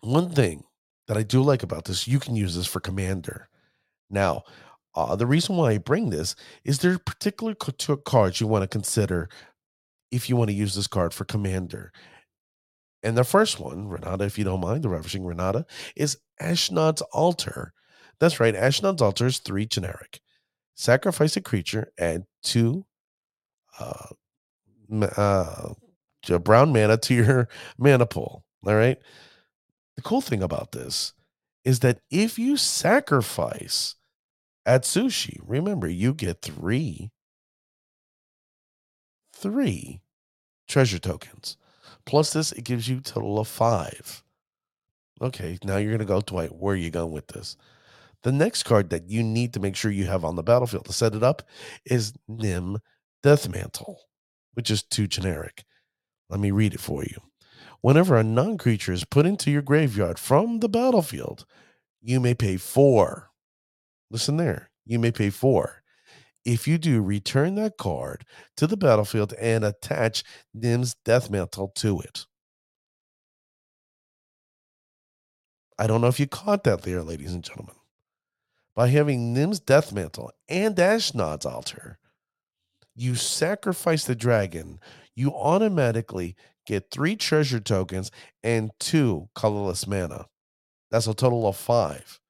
one 0.00 0.30
thing 0.30 0.64
that 1.06 1.16
I 1.16 1.22
do 1.22 1.42
like 1.42 1.62
about 1.62 1.86
this, 1.86 2.06
you 2.06 2.20
can 2.20 2.36
use 2.36 2.54
this 2.54 2.66
for 2.66 2.80
commander. 2.80 3.48
Now, 4.10 4.44
Uh, 4.94 5.16
the 5.16 5.26
reason 5.26 5.56
why 5.56 5.72
I 5.72 5.78
bring 5.78 6.10
this 6.10 6.34
is 6.64 6.78
there 6.78 6.92
are 6.92 6.98
particular 6.98 7.54
cards 7.54 8.40
you 8.40 8.46
want 8.46 8.62
to 8.62 8.68
consider 8.68 9.28
if 10.10 10.28
you 10.28 10.36
want 10.36 10.48
to 10.50 10.56
use 10.56 10.74
this 10.74 10.86
card 10.86 11.14
for 11.14 11.24
commander. 11.24 11.92
And 13.02 13.16
the 13.16 13.24
first 13.24 13.60
one, 13.60 13.88
Renata, 13.88 14.24
if 14.24 14.38
you 14.38 14.44
don't 14.44 14.60
mind, 14.60 14.82
the 14.82 14.88
Ravishing 14.88 15.24
Renata, 15.24 15.66
is 15.94 16.18
Ashnod's 16.40 17.02
Altar. 17.12 17.72
That's 18.18 18.40
right, 18.40 18.54
Ashnod's 18.54 19.02
Altar 19.02 19.26
is 19.26 19.38
three 19.38 19.66
generic. 19.66 20.20
Sacrifice 20.74 21.36
a 21.36 21.40
creature, 21.40 21.92
add 21.98 22.24
two 22.42 22.86
uh, 23.78 24.08
uh, 25.16 25.74
brown 26.42 26.72
mana 26.72 26.96
to 26.96 27.14
your 27.14 27.48
mana 27.78 28.06
pool. 28.06 28.44
All 28.66 28.74
right. 28.74 28.98
The 29.96 30.02
cool 30.02 30.20
thing 30.20 30.42
about 30.42 30.72
this 30.72 31.12
is 31.64 31.80
that 31.80 32.00
if 32.10 32.38
you 32.38 32.56
sacrifice 32.56 33.96
Atsushi, 34.68 35.40
remember 35.46 35.88
you 35.88 36.12
get 36.12 36.42
three, 36.42 37.10
three 39.32 40.02
treasure 40.68 40.98
tokens. 40.98 41.56
Plus 42.04 42.34
this, 42.34 42.52
it 42.52 42.64
gives 42.64 42.88
you 42.88 43.00
total 43.00 43.38
of 43.38 43.48
five. 43.48 44.22
Okay, 45.22 45.58
now 45.64 45.78
you're 45.78 45.92
gonna 45.92 46.04
go, 46.04 46.20
Dwight. 46.20 46.54
Where 46.54 46.74
are 46.74 46.76
you 46.76 46.90
going 46.90 47.12
with 47.12 47.28
this? 47.28 47.56
The 48.24 48.32
next 48.32 48.64
card 48.64 48.90
that 48.90 49.08
you 49.08 49.22
need 49.22 49.54
to 49.54 49.60
make 49.60 49.76
sure 49.76 49.90
you 49.90 50.06
have 50.06 50.24
on 50.24 50.36
the 50.36 50.42
battlefield 50.42 50.84
to 50.86 50.92
set 50.92 51.14
it 51.14 51.22
up 51.22 51.42
is 51.86 52.12
Nim 52.28 52.78
Deathmantle, 53.24 53.96
which 54.54 54.70
is 54.70 54.82
too 54.82 55.06
generic. 55.06 55.64
Let 56.28 56.40
me 56.40 56.50
read 56.50 56.74
it 56.74 56.80
for 56.80 57.04
you. 57.04 57.22
Whenever 57.80 58.16
a 58.16 58.24
non 58.24 58.58
creature 58.58 58.92
is 58.92 59.04
put 59.04 59.26
into 59.26 59.50
your 59.50 59.62
graveyard 59.62 60.18
from 60.18 60.60
the 60.60 60.68
battlefield, 60.68 61.46
you 62.02 62.20
may 62.20 62.34
pay 62.34 62.56
four. 62.58 63.27
Listen 64.10 64.36
there. 64.36 64.70
You 64.86 64.98
may 64.98 65.12
pay 65.12 65.30
four. 65.30 65.82
If 66.44 66.66
you 66.66 66.78
do, 66.78 67.02
return 67.02 67.56
that 67.56 67.76
card 67.76 68.24
to 68.56 68.66
the 68.66 68.76
battlefield 68.76 69.34
and 69.34 69.64
attach 69.64 70.24
Nim's 70.54 70.96
Deathmantle 71.04 71.74
to 71.74 72.00
it. 72.00 72.26
I 75.78 75.86
don't 75.86 76.00
know 76.00 76.08
if 76.08 76.18
you 76.18 76.26
caught 76.26 76.64
that 76.64 76.82
there, 76.82 77.02
ladies 77.02 77.32
and 77.32 77.44
gentlemen. 77.44 77.76
By 78.74 78.88
having 78.88 79.32
Nim's 79.34 79.60
Deathmantle 79.60 80.30
and 80.48 80.74
Ashnod's 80.76 81.44
Altar, 81.44 81.98
you 82.96 83.14
sacrifice 83.14 84.04
the 84.04 84.14
dragon, 84.14 84.80
you 85.14 85.32
automatically 85.34 86.34
get 86.66 86.90
three 86.90 87.14
treasure 87.14 87.60
tokens 87.60 88.10
and 88.42 88.70
two 88.80 89.28
colorless 89.34 89.86
mana. 89.86 90.26
That's 90.90 91.06
a 91.06 91.14
total 91.14 91.46
of 91.46 91.56
five. 91.56 92.20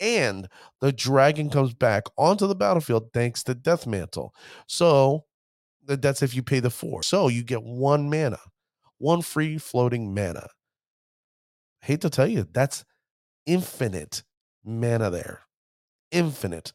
And 0.00 0.48
the 0.80 0.92
dragon 0.92 1.50
comes 1.50 1.74
back 1.74 2.04
onto 2.16 2.46
the 2.46 2.54
battlefield 2.54 3.12
thanks 3.12 3.42
to 3.44 3.54
Deathmantle. 3.54 4.30
So 4.66 5.24
that's 5.86 6.22
if 6.22 6.34
you 6.34 6.42
pay 6.42 6.60
the 6.60 6.70
four. 6.70 7.02
So 7.02 7.28
you 7.28 7.42
get 7.42 7.62
one 7.62 8.08
mana, 8.08 8.38
one 8.98 9.22
free 9.22 9.58
floating 9.58 10.14
mana. 10.14 10.48
hate 11.80 12.00
to 12.02 12.10
tell 12.10 12.28
you, 12.28 12.46
that's 12.52 12.84
infinite 13.46 14.22
mana 14.64 15.10
there. 15.10 15.42
Infinite 16.10 16.72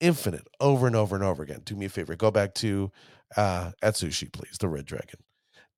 infinite 0.00 0.46
over 0.60 0.86
and 0.86 0.96
over 0.96 1.14
and 1.14 1.24
over 1.24 1.42
again. 1.42 1.62
Do 1.64 1.76
me 1.76 1.86
a 1.86 1.88
favor, 1.88 2.14
go 2.14 2.30
back 2.30 2.54
to 2.56 2.90
uh, 3.36 3.72
Atsushi, 3.82 4.32
please, 4.32 4.58
the 4.58 4.68
red 4.68 4.84
dragon. 4.84 5.20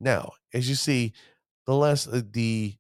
Now, 0.00 0.32
as 0.52 0.68
you 0.68 0.74
see, 0.74 1.12
the 1.66 1.74
less 1.74 2.06
uh, 2.06 2.22
the 2.30 2.74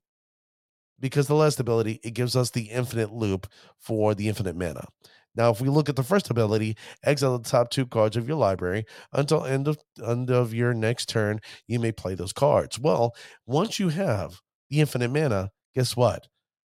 because 1.00 1.26
the 1.26 1.34
last 1.34 1.60
ability 1.60 2.00
it 2.02 2.14
gives 2.14 2.36
us 2.36 2.50
the 2.50 2.64
infinite 2.64 3.12
loop 3.12 3.46
for 3.78 4.14
the 4.14 4.28
infinite 4.28 4.56
mana. 4.56 4.86
Now, 5.34 5.50
if 5.50 5.60
we 5.60 5.68
look 5.68 5.90
at 5.90 5.96
the 5.96 6.02
first 6.02 6.30
ability, 6.30 6.76
exile 7.04 7.38
the 7.38 7.48
top 7.48 7.68
two 7.70 7.86
cards 7.86 8.16
of 8.16 8.26
your 8.26 8.38
library 8.38 8.86
until 9.12 9.44
end 9.44 9.68
of 9.68 9.78
end 10.04 10.30
of 10.30 10.54
your 10.54 10.72
next 10.72 11.08
turn. 11.10 11.40
You 11.66 11.78
may 11.78 11.92
play 11.92 12.14
those 12.14 12.32
cards. 12.32 12.78
Well, 12.78 13.14
once 13.44 13.78
you 13.78 13.90
have 13.90 14.40
the 14.70 14.80
infinite 14.80 15.10
mana, 15.10 15.50
guess 15.74 15.94
what? 15.94 16.28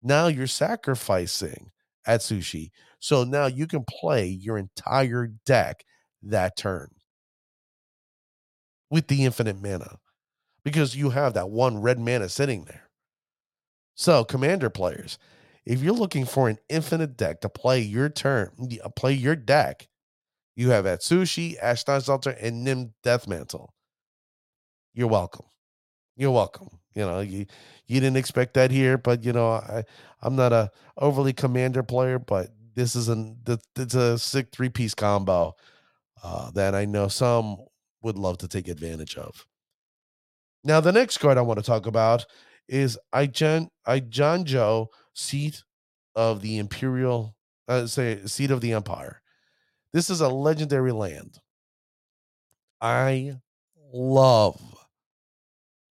Now 0.03 0.27
you're 0.27 0.47
sacrificing 0.47 1.71
Atsushi. 2.07 2.71
so 2.99 3.23
now 3.23 3.45
you 3.45 3.67
can 3.67 3.83
play 3.83 4.25
your 4.27 4.57
entire 4.57 5.27
deck 5.45 5.83
that 6.23 6.57
turn 6.57 6.89
with 8.89 9.07
the 9.07 9.23
infinite 9.25 9.61
mana 9.61 9.97
because 10.63 10.95
you 10.95 11.11
have 11.11 11.33
that 11.33 11.49
one 11.49 11.81
red 11.81 11.99
mana 11.99 12.27
sitting 12.29 12.65
there. 12.65 12.88
So, 13.99 14.23
commander 14.23 14.69
players, 14.69 15.19
if 15.65 15.81
you're 15.83 15.91
looking 15.91 16.23
for 16.23 16.47
an 16.47 16.57
infinite 16.69 17.17
deck 17.17 17.41
to 17.41 17.49
play 17.49 17.81
your 17.81 18.07
turn, 18.07 18.51
uh, 18.81 18.87
play 18.87 19.11
your 19.11 19.35
deck, 19.35 19.89
you 20.55 20.69
have 20.69 20.85
Atsushi, 20.85 21.59
Ashnod's 21.61 22.07
Altar, 22.07 22.29
and 22.39 22.63
Nim 22.63 22.93
Deathmantle. 23.03 23.67
You're 24.93 25.09
welcome. 25.09 25.47
You're 26.15 26.31
welcome. 26.31 26.69
You 26.95 27.01
know, 27.01 27.19
you 27.19 27.45
you 27.87 27.99
didn't 27.99 28.15
expect 28.15 28.53
that 28.53 28.71
here, 28.71 28.97
but 28.97 29.25
you 29.25 29.33
know, 29.33 29.49
I 29.49 29.83
I'm 30.21 30.37
not 30.37 30.53
a 30.53 30.71
overly 30.97 31.33
commander 31.33 31.83
player, 31.83 32.19
but 32.19 32.51
this 32.75 32.95
is 32.95 33.09
an 33.09 33.35
it's 33.75 33.95
a 33.95 34.17
sick 34.17 34.47
three 34.53 34.69
piece 34.69 34.93
combo 34.93 35.57
uh, 36.23 36.51
that 36.51 36.73
I 36.73 36.85
know 36.85 37.09
some 37.09 37.57
would 38.01 38.17
love 38.17 38.37
to 38.37 38.47
take 38.47 38.69
advantage 38.69 39.17
of. 39.17 39.45
Now, 40.63 40.79
the 40.79 40.93
next 40.93 41.17
card 41.17 41.37
I 41.37 41.41
want 41.41 41.59
to 41.59 41.65
talk 41.65 41.85
about 41.85 42.25
is 42.69 42.97
Ijan 43.13 43.69
Eiganjo, 43.87 44.87
seat 45.13 45.63
of 46.15 46.41
the 46.41 46.57
Imperial, 46.57 47.35
uh, 47.67 47.87
say 47.87 48.25
seat 48.25 48.51
of 48.51 48.61
the 48.61 48.73
Empire. 48.73 49.21
This 49.91 50.09
is 50.09 50.21
a 50.21 50.29
legendary 50.29 50.91
land. 50.91 51.39
I 52.79 53.37
love 53.91 54.61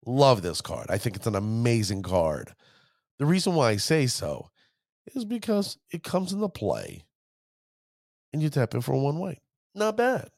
love 0.07 0.41
this 0.41 0.61
card. 0.61 0.87
I 0.88 0.97
think 0.99 1.17
it's 1.17 1.27
an 1.27 1.35
amazing 1.35 2.03
card. 2.03 2.55
The 3.19 3.27
reason 3.27 3.55
why 3.55 3.71
I 3.71 3.77
say 3.77 4.07
so 4.07 4.49
is 5.14 5.25
because 5.25 5.77
it 5.91 6.03
comes 6.03 6.33
into 6.33 6.49
play 6.49 7.05
and 8.33 8.43
you 8.43 8.49
tap 8.49 8.75
it 8.75 8.85
for 8.85 8.95
one 8.95 9.19
white. 9.19 9.41
Not 9.75 9.97
bad. 9.97 10.31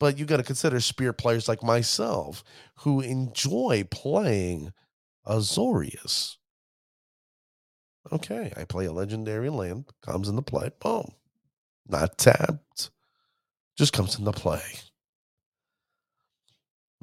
But 0.00 0.18
you 0.18 0.24
got 0.24 0.38
to 0.38 0.42
consider 0.42 0.80
spirit 0.80 1.14
players 1.14 1.48
like 1.48 1.62
myself 1.62 2.42
who 2.78 3.00
enjoy 3.00 3.84
playing 3.90 4.72
Azorius. 5.26 6.36
Okay, 8.12 8.52
I 8.56 8.64
play 8.64 8.84
a 8.86 8.92
legendary 8.92 9.48
land, 9.48 9.86
comes 10.02 10.28
into 10.28 10.42
play, 10.42 10.70
boom. 10.80 11.12
Not 11.88 12.18
tapped, 12.18 12.90
just 13.76 13.92
comes 13.92 14.18
into 14.18 14.32
play. 14.32 14.62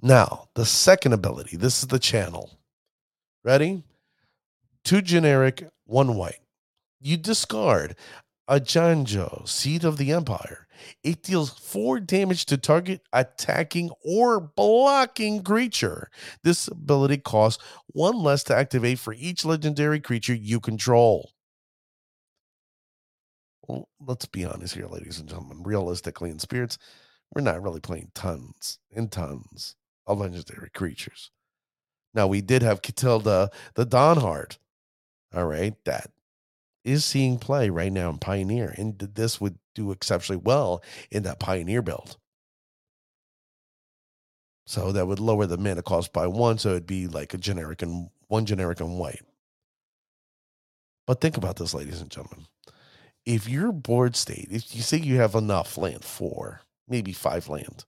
Now, 0.02 0.50
the 0.56 0.66
second 0.66 1.14
ability 1.14 1.58
this 1.58 1.82
is 1.82 1.88
the 1.88 2.00
channel. 2.00 2.60
Ready? 3.44 3.84
Two 4.84 5.02
generic, 5.02 5.68
one 5.86 6.16
white. 6.16 6.40
You 7.00 7.18
discard 7.18 7.96
Eiganjo, 8.50 9.48
Seat 9.48 9.84
of 9.84 9.98
the 9.98 10.12
Empire. 10.12 10.68
It 11.04 11.24
deals 11.24 11.52
four 11.52 12.00
damage 12.00 12.46
to 12.48 12.58
target 12.58 13.02
attacking 13.14 13.92
or 14.04 14.40
blocking 14.40 15.44
creature. 15.44 16.10
This 16.44 16.68
ability 16.68 17.18
costs 17.18 17.64
one 17.88 18.18
less 18.18 18.44
to 18.46 18.56
activate 18.56 19.00
for 19.00 19.14
each 19.14 19.46
legendary 19.46 20.00
creature 20.00 20.34
you 20.34 20.60
control. 20.60 21.32
Well, 23.68 23.88
let's 24.06 24.26
be 24.26 24.44
honest 24.44 24.76
here, 24.76 24.88
ladies 24.88 25.20
and 25.20 25.30
gentlemen. 25.30 25.64
Realistically, 25.64 26.30
in 26.30 26.40
spirits, 26.40 26.78
we're 27.34 27.42
not 27.42 27.62
really 27.62 27.80
playing 27.80 28.12
tons 28.14 28.80
and 28.94 29.12
tons 29.12 29.76
of 30.08 30.20
legendary 30.20 30.70
creatures. 30.72 31.32
Now, 32.14 32.28
we 32.28 32.42
did 32.42 32.64
have 32.64 32.82
Katilda 32.82 33.50
the 33.76 33.86
Dawnhart, 33.86 34.58
all 35.34 35.46
right, 35.46 35.74
that 35.86 36.12
is 36.84 37.06
seeing 37.06 37.38
play 37.38 37.70
right 37.70 37.92
now 37.92 38.10
in 38.10 38.18
Pioneer. 38.18 38.74
And 38.78 38.98
this 38.98 39.40
would 39.40 39.58
do 39.76 39.92
exceptionally 39.92 40.42
well 40.44 40.84
in 41.12 41.24
that 41.24 41.40
Pioneer 41.40 41.82
build. 41.82 42.18
So 44.66 44.92
that 44.92 45.08
would 45.08 45.20
lower 45.20 45.46
the 45.46 45.58
mana 45.58 45.82
cost 45.82 46.14
by 46.14 46.28
one. 46.28 46.58
So 46.58 46.70
it'd 46.70 46.88
be 46.88 47.08
like 47.08 47.34
a 47.34 47.38
generic 47.38 47.82
and 47.82 48.10
one 48.28 48.46
generic 48.46 48.80
and 48.80 48.98
white. 48.98 49.22
But 51.08 51.20
think 51.20 51.38
about 51.38 51.58
this, 51.58 51.74
ladies 51.74 52.02
and 52.02 52.10
gentlemen. 52.10 52.46
If 53.26 53.50
your 53.50 53.72
board 53.72 54.16
state, 54.16 54.48
if 54.50 54.76
you 54.76 54.82
say 54.82 54.98
you 54.98 55.18
have 55.18 55.36
enough 55.36 55.78
land, 55.78 56.04
four, 56.04 56.62
maybe 56.88 57.12
five 57.12 57.50
land, 57.50 57.86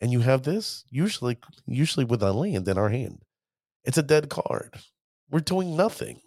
and 0.00 0.10
you 0.10 0.20
have 0.20 0.42
this, 0.42 0.84
usually, 0.90 1.38
usually 1.66 2.04
with 2.04 2.22
a 2.22 2.32
land 2.32 2.66
in 2.68 2.78
our 2.78 2.88
hand, 2.88 3.22
it's 3.84 3.98
a 3.98 4.02
dead 4.02 4.28
card. 4.30 4.74
We're 5.30 5.40
doing 5.40 5.76
nothing. 5.76 6.20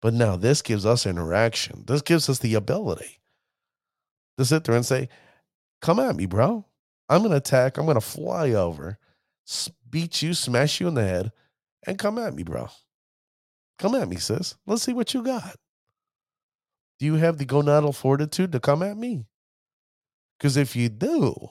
But 0.00 0.14
now 0.14 0.36
this 0.36 0.62
gives 0.62 0.86
us 0.86 1.06
interaction. 1.06 1.84
This 1.86 2.02
gives 2.02 2.28
us 2.28 2.38
the 2.38 2.54
ability 2.54 3.20
to 4.38 4.44
sit 4.44 4.64
there 4.64 4.74
and 4.74 4.86
say, 4.86 5.08
Come 5.80 5.98
at 5.98 6.16
me, 6.16 6.26
bro. 6.26 6.64
I'm 7.08 7.20
going 7.20 7.30
to 7.30 7.38
attack. 7.38 7.76
I'm 7.76 7.86
going 7.86 7.96
to 7.96 8.00
fly 8.00 8.50
over, 8.52 8.98
beat 9.88 10.22
you, 10.22 10.34
smash 10.34 10.80
you 10.80 10.88
in 10.88 10.94
the 10.94 11.02
head, 11.02 11.32
and 11.86 11.98
come 11.98 12.18
at 12.18 12.34
me, 12.34 12.42
bro. 12.42 12.68
Come 13.78 13.94
at 13.94 14.08
me, 14.08 14.16
sis. 14.16 14.56
Let's 14.66 14.82
see 14.82 14.92
what 14.92 15.14
you 15.14 15.22
got. 15.22 15.56
Do 16.98 17.06
you 17.06 17.14
have 17.14 17.38
the 17.38 17.46
gonadal 17.46 17.94
fortitude 17.94 18.52
to 18.52 18.60
come 18.60 18.82
at 18.82 18.96
me? 18.96 19.24
Because 20.38 20.56
if 20.56 20.76
you 20.76 20.88
do, 20.88 21.50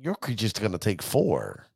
your 0.00 0.14
creature's 0.14 0.54
going 0.54 0.72
to 0.72 0.78
take 0.78 1.02
four. 1.02 1.66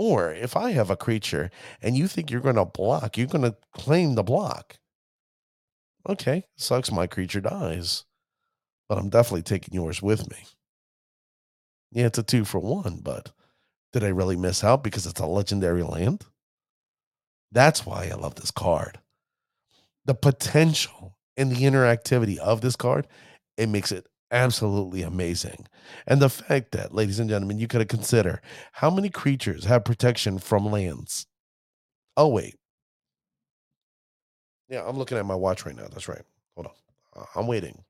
Or 0.00 0.32
if 0.32 0.56
I 0.56 0.70
have 0.70 0.88
a 0.88 0.96
creature 0.96 1.50
and 1.82 1.94
you 1.94 2.08
think 2.08 2.30
you're 2.30 2.40
going 2.40 2.54
to 2.54 2.64
block, 2.64 3.18
you're 3.18 3.26
going 3.26 3.44
to 3.44 3.54
claim 3.74 4.14
the 4.14 4.22
block. 4.22 4.78
Okay, 6.08 6.44
sucks 6.56 6.90
my 6.90 7.06
creature 7.06 7.42
dies, 7.42 8.06
but 8.88 8.96
I'm 8.96 9.10
definitely 9.10 9.42
taking 9.42 9.74
yours 9.74 10.00
with 10.00 10.30
me. 10.30 10.38
Yeah, 11.92 12.06
it's 12.06 12.16
a 12.16 12.22
two 12.22 12.46
for 12.46 12.60
one, 12.60 13.00
but 13.02 13.32
did 13.92 14.02
I 14.02 14.08
really 14.08 14.36
miss 14.36 14.64
out 14.64 14.82
because 14.82 15.06
it's 15.06 15.20
a 15.20 15.26
legendary 15.26 15.82
land? 15.82 16.24
That's 17.52 17.84
why 17.84 18.08
I 18.10 18.14
love 18.14 18.36
this 18.36 18.50
card. 18.50 19.00
The 20.06 20.14
potential 20.14 21.18
and 21.36 21.52
the 21.52 21.64
interactivity 21.64 22.38
of 22.38 22.62
this 22.62 22.74
card, 22.74 23.06
it 23.58 23.68
makes 23.68 23.92
it 23.92 24.06
absolutely 24.30 25.02
amazing. 25.02 25.66
And 26.06 26.20
the 26.20 26.30
fact 26.30 26.72
that, 26.72 26.94
ladies 26.94 27.18
and 27.18 27.28
gentlemen, 27.28 27.58
you 27.58 27.66
could 27.66 27.88
consider 27.88 28.40
how 28.72 28.90
many 28.90 29.08
creatures 29.08 29.64
have 29.64 29.84
protection 29.84 30.38
from 30.38 30.70
lands. 30.70 31.26
Oh, 32.16 32.28
wait. 32.28 32.56
Yeah, 34.68 34.84
I'm 34.86 34.96
looking 34.96 35.18
at 35.18 35.26
my 35.26 35.34
watch 35.34 35.66
right 35.66 35.74
now. 35.74 35.88
That's 35.90 36.08
right. 36.08 36.22
Hold 36.54 36.68
on. 36.68 37.26
I'm 37.34 37.46
waiting. 37.46 37.82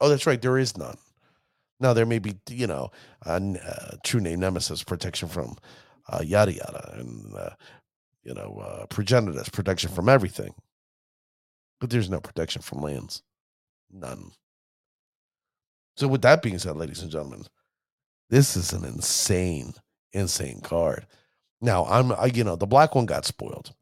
Oh, 0.00 0.08
that's 0.08 0.26
right. 0.26 0.40
There 0.40 0.58
is 0.58 0.76
none. 0.76 0.96
Now, 1.78 1.92
there 1.92 2.06
may 2.06 2.18
be, 2.18 2.34
you 2.48 2.66
know, 2.66 2.90
uh, 3.24 3.40
true 4.04 4.20
name 4.20 4.40
nemesis 4.40 4.82
protection 4.82 5.28
from 5.28 5.56
uh, 6.08 6.22
yada 6.24 6.52
yada 6.52 6.94
and, 6.98 7.34
uh, 7.34 7.50
you 8.24 8.34
know, 8.34 8.60
uh, 8.64 8.86
progenitus 8.86 9.52
protection 9.52 9.90
from 9.90 10.08
everything. 10.08 10.54
But 11.80 11.90
there's 11.90 12.10
no 12.10 12.20
protection 12.20 12.62
from 12.62 12.82
lands. 12.82 13.22
None. 13.90 14.30
So, 15.96 16.08
with 16.08 16.22
that 16.22 16.42
being 16.42 16.58
said, 16.58 16.76
ladies 16.76 17.02
and 17.02 17.10
gentlemen, 17.10 17.44
this 18.30 18.56
is 18.56 18.72
an 18.72 18.84
insane, 18.84 19.74
insane 20.12 20.60
card. 20.62 21.06
Now, 21.60 21.84
I'm, 21.84 22.12
I, 22.12 22.26
you 22.26 22.44
know, 22.44 22.56
the 22.56 22.66
black 22.66 22.94
one 22.94 23.06
got 23.06 23.24
spoiled, 23.24 23.72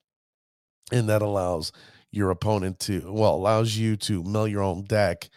and 0.90 1.08
that 1.08 1.22
allows 1.22 1.72
your 2.10 2.30
opponent 2.30 2.80
to, 2.80 3.12
well, 3.12 3.34
allows 3.34 3.76
you 3.76 3.96
to 3.96 4.24
mill 4.24 4.48
your 4.48 4.62
own 4.62 4.82
deck, 4.84 5.30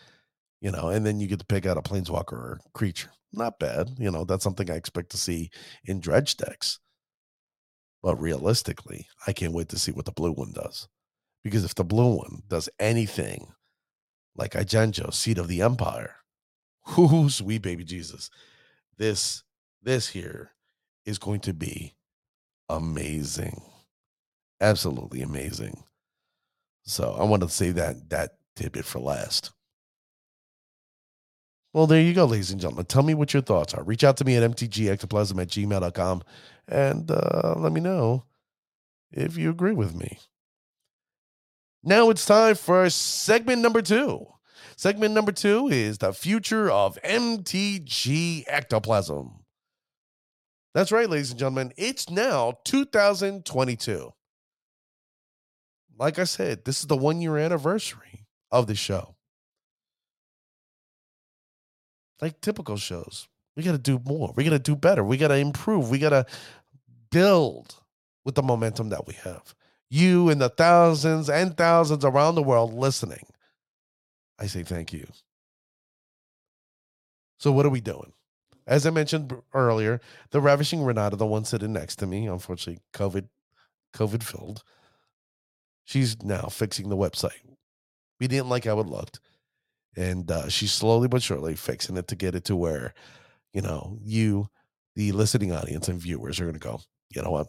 you 0.62 0.72
know, 0.72 0.90
and 0.90 1.06
then 1.06 1.20
you 1.20 1.28
get 1.28 1.40
to 1.40 1.46
pick 1.46 1.66
out 1.66 1.78
a 1.78 1.82
planeswalker 1.82 2.34
or 2.34 2.60
creature. 2.74 3.12
Not 3.32 3.60
bad, 3.60 3.92
you 3.98 4.12
know. 4.12 4.26
That's 4.26 4.44
something 4.44 4.70
I 4.70 4.76
expect 4.76 5.12
to 5.12 5.18
see 5.18 5.52
in 5.86 6.00
dredge 6.00 6.38
decks. 6.38 6.80
But 8.02 8.20
realistically, 8.20 9.08
I 9.28 9.34
can't 9.34 9.54
wait 9.54 9.70
to 9.70 9.80
see 9.80 9.92
what 9.92 10.06
the 10.06 10.12
blue 10.12 10.32
one 10.32 10.52
does, 10.54 10.88
because 11.44 11.64
if 11.64 11.76
the 11.76 11.84
blue 11.84 12.16
one 12.16 12.42
does 12.48 12.70
anything 12.80 13.54
like 14.36 14.54
Eiganjo, 14.54 15.14
Seat 15.14 15.38
of 15.38 15.48
the 15.48 15.62
Empire, 15.62 16.16
Whoo, 16.98 17.30
sweet 17.30 17.62
baby 17.62 17.84
Jesus. 17.84 18.30
This 18.98 19.44
this 19.82 20.10
here 20.10 20.52
is 21.06 21.18
going 21.18 21.42
to 21.42 21.54
be 21.54 21.94
amazing. 22.70 23.62
Absolutely 24.62 25.22
amazing. 25.22 25.84
So 26.84 27.16
I 27.20 27.24
want 27.24 27.44
to 27.44 27.50
say 27.50 27.72
that 27.72 28.10
that 28.10 28.38
tidbit 28.56 28.86
for 28.86 29.00
last. 29.00 29.52
Well, 31.74 31.88
there 31.88 32.02
you 32.02 32.14
go, 32.14 32.26
ladies 32.26 32.52
and 32.52 32.62
gentlemen. 32.62 32.86
Tell 32.86 33.02
me 33.02 33.16
what 33.16 33.34
your 33.34 33.42
thoughts 33.42 33.74
are. 33.74 33.84
Reach 33.84 34.04
out 34.04 34.18
to 34.18 34.26
me 34.26 34.36
at 34.36 34.50
mtgectoplasm 34.50 35.42
at 35.42 35.48
gmail.com 35.48 36.24
and 36.68 37.10
uh, 37.10 37.56
let 37.58 37.72
me 37.72 37.82
know 37.82 38.26
if 39.12 39.38
you 39.38 39.50
agree 39.50 39.74
with 39.74 39.96
me. 39.96 40.20
Now 41.84 42.10
it's 42.12 42.26
time 42.26 42.56
for 42.56 42.90
segment 42.90 43.62
number 43.62 43.82
two. 43.82 44.28
Segment 44.84 45.14
number 45.14 45.32
two 45.32 45.70
is 45.70 46.00
the 46.00 46.12
future 46.12 46.70
of 46.70 47.00
MTG 47.06 48.44
ectoplasm. 48.48 49.46
That's 50.74 50.92
right, 50.92 51.10
ladies 51.10 51.30
and 51.30 51.40
gentlemen. 51.40 51.72
It's 51.78 52.10
now 52.10 52.58
2022. 52.66 54.12
Like 55.98 56.20
I 56.20 56.26
said, 56.26 56.66
this 56.66 56.82
is 56.82 56.88
the 56.88 56.98
one 56.98 57.22
year 57.22 57.38
anniversary 57.38 58.26
of 58.52 58.68
the 58.68 58.76
show. 58.76 59.16
Like 62.22 62.42
typical 62.42 62.76
shows, 62.76 63.30
we 63.56 63.64
got 63.64 63.72
to 63.72 63.78
do 63.78 64.02
more. 64.04 64.34
We 64.36 64.44
got 64.44 64.50
to 64.50 64.60
do 64.60 64.76
better. 64.76 65.02
We 65.02 65.16
got 65.16 65.30
to 65.30 65.38
improve. 65.38 65.92
We 65.92 66.00
got 66.00 66.10
to 66.10 66.26
build 67.10 67.74
with 68.26 68.36
the 68.36 68.44
momentum 68.44 68.90
that 68.90 69.08
we 69.08 69.14
have. 69.14 69.56
You 69.90 70.28
and 70.28 70.42
the 70.42 70.50
thousands 70.50 71.30
and 71.30 71.56
thousands 71.56 72.04
around 72.04 72.36
the 72.36 72.44
world 72.44 72.74
listening 72.74 73.28
I 74.44 74.48
say 74.48 74.62
thank 74.62 74.92
you. 74.92 75.08
So, 77.38 77.54
what 77.54 77.66
are 77.66 77.70
we 77.70 77.80
doing? 77.80 78.12
As 78.68 78.86
I 78.86 78.90
mentioned 78.90 79.34
earlier, 79.54 80.02
the 80.32 80.42
ravishing 80.42 80.84
Renata, 80.84 81.16
the 81.16 81.26
one 81.26 81.46
sitting 81.46 81.72
next 81.72 81.96
to 81.98 82.08
me, 82.08 82.28
unfortunately, 82.28 82.82
COVID, 82.94 83.30
COVID 83.96 84.22
filled. 84.22 84.64
She's 85.86 86.22
now 86.24 86.48
fixing 86.48 86.90
the 86.90 86.98
website. 86.98 87.56
We 88.20 88.28
didn't 88.28 88.50
like 88.50 88.66
how 88.66 88.82
it 88.82 88.88
looked, 88.88 89.22
and 89.96 90.30
uh, 90.30 90.50
she's 90.50 90.74
slowly 90.74 91.08
but 91.08 91.24
surely 91.24 91.56
fixing 91.56 91.96
it 91.96 92.10
to 92.10 92.16
get 92.18 92.36
it 92.36 92.44
to 92.46 92.56
where, 92.58 92.94
you 93.54 93.62
know, 93.62 93.98
you, 94.04 94.48
the 94.96 95.14
listening 95.14 95.54
audience 95.54 95.88
and 95.88 96.02
viewers, 96.02 96.42
are 96.42 96.46
going 96.46 96.54
to 96.54 96.60
go. 96.60 96.82
You 97.16 97.22
know 97.22 97.32
what? 97.32 97.48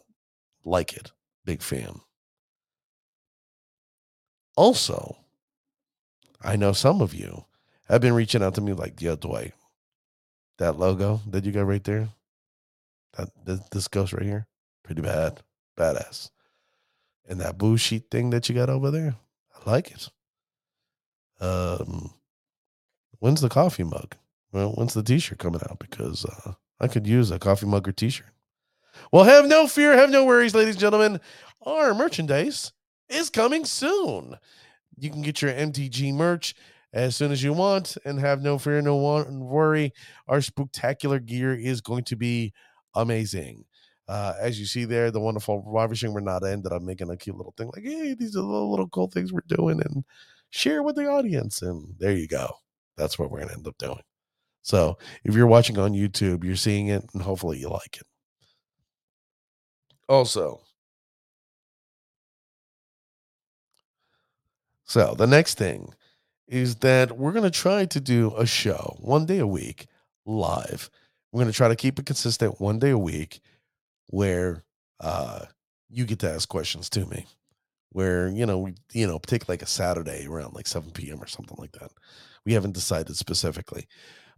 Like 0.63 0.93
it, 0.93 1.11
big 1.43 1.61
fan. 1.61 1.99
Also, 4.55 5.17
I 6.45 6.55
know 6.55 6.73
some 6.73 7.01
of 7.01 7.13
you 7.13 7.45
have 7.89 8.01
been 8.01 8.13
reaching 8.13 8.43
out 8.43 8.55
to 8.55 8.61
me 8.61 8.73
like, 8.73 9.01
yo, 9.01 9.15
Dwight, 9.15 9.53
that 10.57 10.77
logo 10.77 11.21
that 11.27 11.43
you 11.43 11.51
got 11.51 11.65
right 11.67 11.83
there, 11.83 12.09
that 13.17 13.71
this 13.71 13.87
ghost 13.87 14.13
right 14.13 14.23
here, 14.23 14.47
pretty 14.83 15.01
bad, 15.01 15.41
badass. 15.77 16.29
And 17.27 17.41
that 17.41 17.57
boo 17.57 17.77
sheet 17.77 18.11
thing 18.11 18.29
that 18.29 18.47
you 18.47 18.55
got 18.55 18.69
over 18.69 18.91
there, 18.91 19.15
I 19.55 19.69
like 19.69 19.91
it. 19.91 20.09
Um, 21.41 22.13
when's 23.19 23.41
the 23.41 23.49
coffee 23.49 23.83
mug? 23.83 24.15
Well, 24.51 24.71
when's 24.73 24.93
the 24.93 25.03
t-shirt 25.03 25.39
coming 25.39 25.61
out? 25.67 25.79
Because 25.79 26.25
uh, 26.25 26.53
I 26.79 26.87
could 26.87 27.07
use 27.07 27.31
a 27.31 27.39
coffee 27.39 27.65
mug 27.65 27.87
or 27.87 27.91
t-shirt. 27.91 28.27
Well, 29.11 29.23
have 29.23 29.47
no 29.47 29.67
fear, 29.67 29.97
have 29.97 30.11
no 30.11 30.23
worries, 30.23 30.55
ladies 30.55 30.75
and 30.75 30.81
gentlemen. 30.81 31.19
Our 31.63 31.93
merchandise 31.93 32.71
is 33.09 33.29
coming 33.29 33.65
soon. 33.65 34.37
You 34.97 35.09
can 35.09 35.21
get 35.21 35.41
your 35.41 35.51
MTG 35.51 36.13
merch 36.13 36.55
as 36.93 37.15
soon 37.15 37.31
as 37.31 37.43
you 37.43 37.53
want 37.53 37.97
and 38.05 38.19
have 38.19 38.41
no 38.41 38.57
fear, 38.57 38.81
no 38.81 38.97
worry. 38.97 39.93
Our 40.27 40.41
spectacular 40.41 41.19
gear 41.19 41.53
is 41.53 41.81
going 41.81 42.05
to 42.05 42.15
be 42.15 42.53
amazing. 42.95 43.65
Uh, 44.07 44.33
as 44.39 44.59
you 44.59 44.65
see 44.65 44.85
there, 44.85 45.11
the 45.11 45.19
wonderful 45.19 45.63
Ravishing 45.65 46.13
Renata 46.13 46.49
ended 46.49 46.71
up 46.71 46.81
making 46.81 47.09
a 47.09 47.17
cute 47.17 47.35
little 47.35 47.53
thing 47.57 47.69
like, 47.75 47.83
hey, 47.83 48.13
these 48.13 48.35
are 48.35 48.41
the 48.41 48.47
little, 48.47 48.87
cool 48.87 49.07
things 49.07 49.33
we're 49.33 49.41
doing 49.47 49.81
and 49.81 50.03
share 50.51 50.83
with 50.83 50.95
the 50.95 51.07
audience. 51.07 51.61
And 51.61 51.95
there 51.99 52.13
you 52.13 52.27
go. 52.27 52.47
That's 52.97 53.19
what 53.19 53.29
we're 53.29 53.39
going 53.39 53.49
to 53.49 53.55
end 53.55 53.67
up 53.67 53.77
doing. 53.77 54.01
So 54.61 54.97
if 55.23 55.35
you're 55.35 55.47
watching 55.47 55.77
on 55.77 55.93
YouTube, 55.93 56.43
you're 56.43 56.55
seeing 56.55 56.87
it 56.87 57.03
and 57.13 57.21
hopefully 57.21 57.59
you 57.59 57.69
like 57.69 57.97
it. 57.97 58.07
Also, 60.07 60.61
So 64.85 65.15
the 65.15 65.27
next 65.27 65.57
thing 65.57 65.93
is 66.47 66.75
that 66.77 67.17
we're 67.17 67.31
going 67.31 67.43
to 67.43 67.51
try 67.51 67.85
to 67.85 67.99
do 67.99 68.33
a 68.37 68.45
show 68.45 68.97
one 68.99 69.25
day 69.25 69.39
a 69.39 69.47
week 69.47 69.87
live. 70.25 70.89
We're 71.31 71.41
going 71.41 71.51
to 71.51 71.57
try 71.57 71.67
to 71.67 71.75
keep 71.75 71.99
it 71.99 72.05
consistent 72.05 72.61
one 72.61 72.79
day 72.79 72.91
a 72.91 72.97
week 72.97 73.41
where 74.07 74.63
uh, 74.99 75.45
you 75.89 76.05
get 76.05 76.19
to 76.19 76.29
ask 76.31 76.47
questions 76.47 76.89
to 76.91 77.05
me. 77.07 77.25
Where, 77.89 78.27
you 78.27 78.45
know, 78.45 78.59
we, 78.59 78.73
you 78.93 79.07
know, 79.07 79.19
take 79.25 79.47
like 79.49 79.61
a 79.61 79.67
Saturday 79.67 80.27
around 80.27 80.53
like 80.53 80.67
7 80.67 80.91
p.m. 80.91 81.21
or 81.21 81.27
something 81.27 81.57
like 81.57 81.71
that. 81.73 81.91
We 82.45 82.53
haven't 82.53 82.73
decided 82.73 83.15
specifically. 83.15 83.87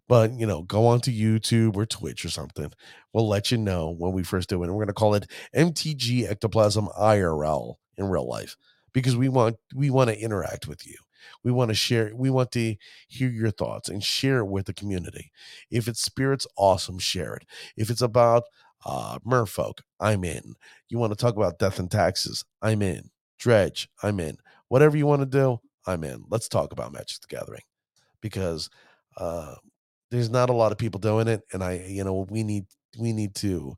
But, 0.07 0.31
you 0.33 0.45
know, 0.45 0.61
go 0.61 0.85
on 0.87 1.01
to 1.01 1.11
YouTube 1.11 1.75
or 1.75 1.85
Twitch 1.85 2.23
or 2.23 2.29
something. 2.29 2.71
We'll 3.13 3.27
let 3.27 3.51
you 3.51 3.57
know 3.57 3.93
when 3.97 4.13
we 4.13 4.23
first 4.23 4.47
do 4.47 4.61
it. 4.61 4.67
And 4.67 4.75
we're 4.75 4.85
going 4.85 4.87
to 4.87 4.93
call 4.93 5.15
it 5.15 5.29
MTG 5.55 6.29
Ectoplasm 6.29 6.87
IRL 6.97 7.75
in 7.97 8.07
real 8.07 8.27
life 8.29 8.55
because 8.97 9.15
we 9.15 9.29
want 9.29 9.57
we 9.75 9.91
want 9.91 10.09
to 10.09 10.19
interact 10.19 10.67
with 10.67 10.87
you. 10.87 10.95
We 11.43 11.51
want 11.51 11.69
to 11.69 11.75
share, 11.75 12.11
we 12.15 12.31
want 12.31 12.51
to 12.53 12.75
hear 13.07 13.29
your 13.29 13.51
thoughts 13.51 13.89
and 13.89 14.03
share 14.03 14.39
it 14.39 14.45
with 14.47 14.65
the 14.65 14.73
community. 14.73 15.31
If 15.69 15.87
it's 15.87 16.01
spirits, 16.01 16.47
awesome, 16.57 16.97
share 16.97 17.35
it. 17.35 17.45
If 17.75 17.91
it's 17.91 18.01
about 18.01 18.45
uh 18.87 19.19
merfolk, 19.19 19.81
I'm 19.99 20.23
in. 20.23 20.55
You 20.89 20.97
want 20.97 21.11
to 21.11 21.15
talk 21.15 21.35
about 21.35 21.59
death 21.59 21.77
and 21.77 21.91
taxes, 21.91 22.43
I'm 22.63 22.81
in. 22.81 23.11
Dredge, 23.37 23.87
I'm 24.01 24.19
in. 24.19 24.37
Whatever 24.69 24.97
you 24.97 25.05
want 25.05 25.21
to 25.21 25.27
do, 25.27 25.59
I'm 25.85 26.03
in. 26.03 26.23
Let's 26.27 26.47
talk 26.49 26.71
about 26.71 26.91
Magic 26.91 27.21
the 27.21 27.27
Gathering 27.27 27.61
because 28.19 28.67
uh 29.17 29.53
there's 30.09 30.31
not 30.31 30.49
a 30.49 30.53
lot 30.53 30.71
of 30.71 30.79
people 30.79 30.99
doing 30.99 31.27
it 31.27 31.43
and 31.53 31.63
I 31.63 31.85
you 31.87 32.03
know 32.03 32.25
we 32.31 32.41
need 32.41 32.65
we 32.97 33.13
need 33.13 33.35
to 33.35 33.75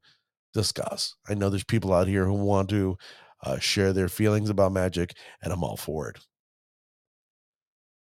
discuss. 0.53 1.15
I 1.27 1.33
know 1.33 1.49
there's 1.49 1.65
people 1.65 1.93
out 1.93 2.07
here 2.07 2.25
who 2.25 2.35
want 2.35 2.69
to 2.69 2.97
uh, 3.43 3.59
share 3.59 3.93
their 3.93 4.09
feelings 4.09 4.49
about 4.49 4.71
Magic, 4.71 5.13
and 5.41 5.53
I'm 5.53 5.63
all 5.63 5.77
for 5.77 6.09
it. 6.09 6.19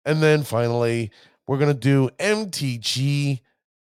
And 0.05 0.21
then 0.21 0.43
finally, 0.43 1.11
we're 1.47 1.57
going 1.57 1.73
to 1.73 1.79
do 1.79 2.09
MTG 2.19 3.39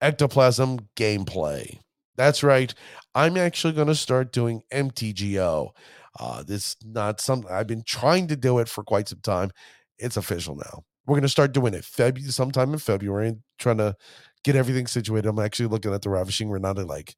Ectoplasm 0.00 0.80
gameplay. 0.96 1.78
That's 2.16 2.42
right. 2.42 2.72
I'm 3.14 3.36
actually 3.36 3.72
going 3.72 3.88
to 3.88 3.94
start 3.94 4.32
doing 4.32 4.62
MTGO. 4.72 5.70
Uh, 6.18 6.42
this 6.42 6.76
not 6.84 7.20
something 7.20 7.50
I've 7.50 7.66
been 7.66 7.84
trying 7.86 8.26
to 8.28 8.36
do 8.36 8.58
it 8.58 8.68
for 8.68 8.82
quite 8.82 9.08
some 9.08 9.20
time. 9.20 9.50
It's 9.98 10.16
official 10.16 10.56
now. 10.56 10.82
We're 11.06 11.14
going 11.14 11.22
to 11.22 11.28
start 11.28 11.52
doing 11.52 11.74
it 11.74 11.84
February, 11.84 12.30
sometime 12.30 12.72
in 12.72 12.78
February, 12.78 13.36
trying 13.58 13.78
to 13.78 13.96
get 14.44 14.56
everything 14.56 14.86
situated. 14.86 15.28
I'm 15.28 15.38
actually 15.38 15.68
looking 15.68 15.94
at 15.94 16.02
the 16.02 16.10
Ravishing 16.10 16.50
Renata. 16.50 16.84
Like, 16.84 17.14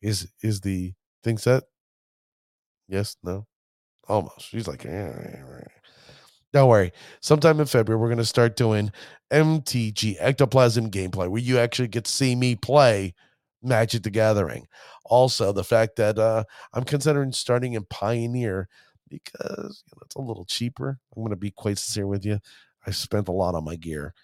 is 0.00 0.28
is 0.42 0.60
the 0.60 0.94
thing 1.24 1.38
set? 1.38 1.64
Yes, 2.88 3.16
no, 3.22 3.46
almost. 4.08 4.48
She's 4.48 4.68
like, 4.68 4.84
yeah, 4.84 5.12
don't 6.52 6.68
worry. 6.68 6.92
Sometime 7.20 7.60
in 7.60 7.66
February, 7.66 8.00
we're 8.00 8.08
going 8.08 8.18
to 8.18 8.24
start 8.24 8.56
doing 8.56 8.90
MTG 9.30 10.16
Ectoplasm 10.18 10.90
gameplay, 10.90 11.28
where 11.28 11.40
you 11.40 11.58
actually 11.58 11.88
get 11.88 12.04
to 12.04 12.10
see 12.10 12.34
me 12.34 12.54
play 12.54 13.14
Magic 13.62 14.02
the 14.02 14.10
Gathering. 14.10 14.66
Also, 15.04 15.52
the 15.52 15.64
fact 15.64 15.96
that 15.96 16.18
uh, 16.18 16.44
I'm 16.72 16.84
considering 16.84 17.32
starting 17.32 17.74
in 17.74 17.84
Pioneer 17.84 18.68
because 19.08 19.82
you 19.86 19.96
know, 19.96 20.02
it's 20.04 20.16
a 20.16 20.20
little 20.20 20.44
cheaper. 20.44 20.98
I'm 21.14 21.22
going 21.22 21.30
to 21.30 21.36
be 21.36 21.50
quite 21.50 21.78
sincere 21.78 22.06
with 22.06 22.24
you. 22.24 22.38
I 22.86 22.90
spent 22.90 23.28
a 23.28 23.32
lot 23.32 23.54
on 23.54 23.64
my 23.64 23.76
gear. 23.76 24.14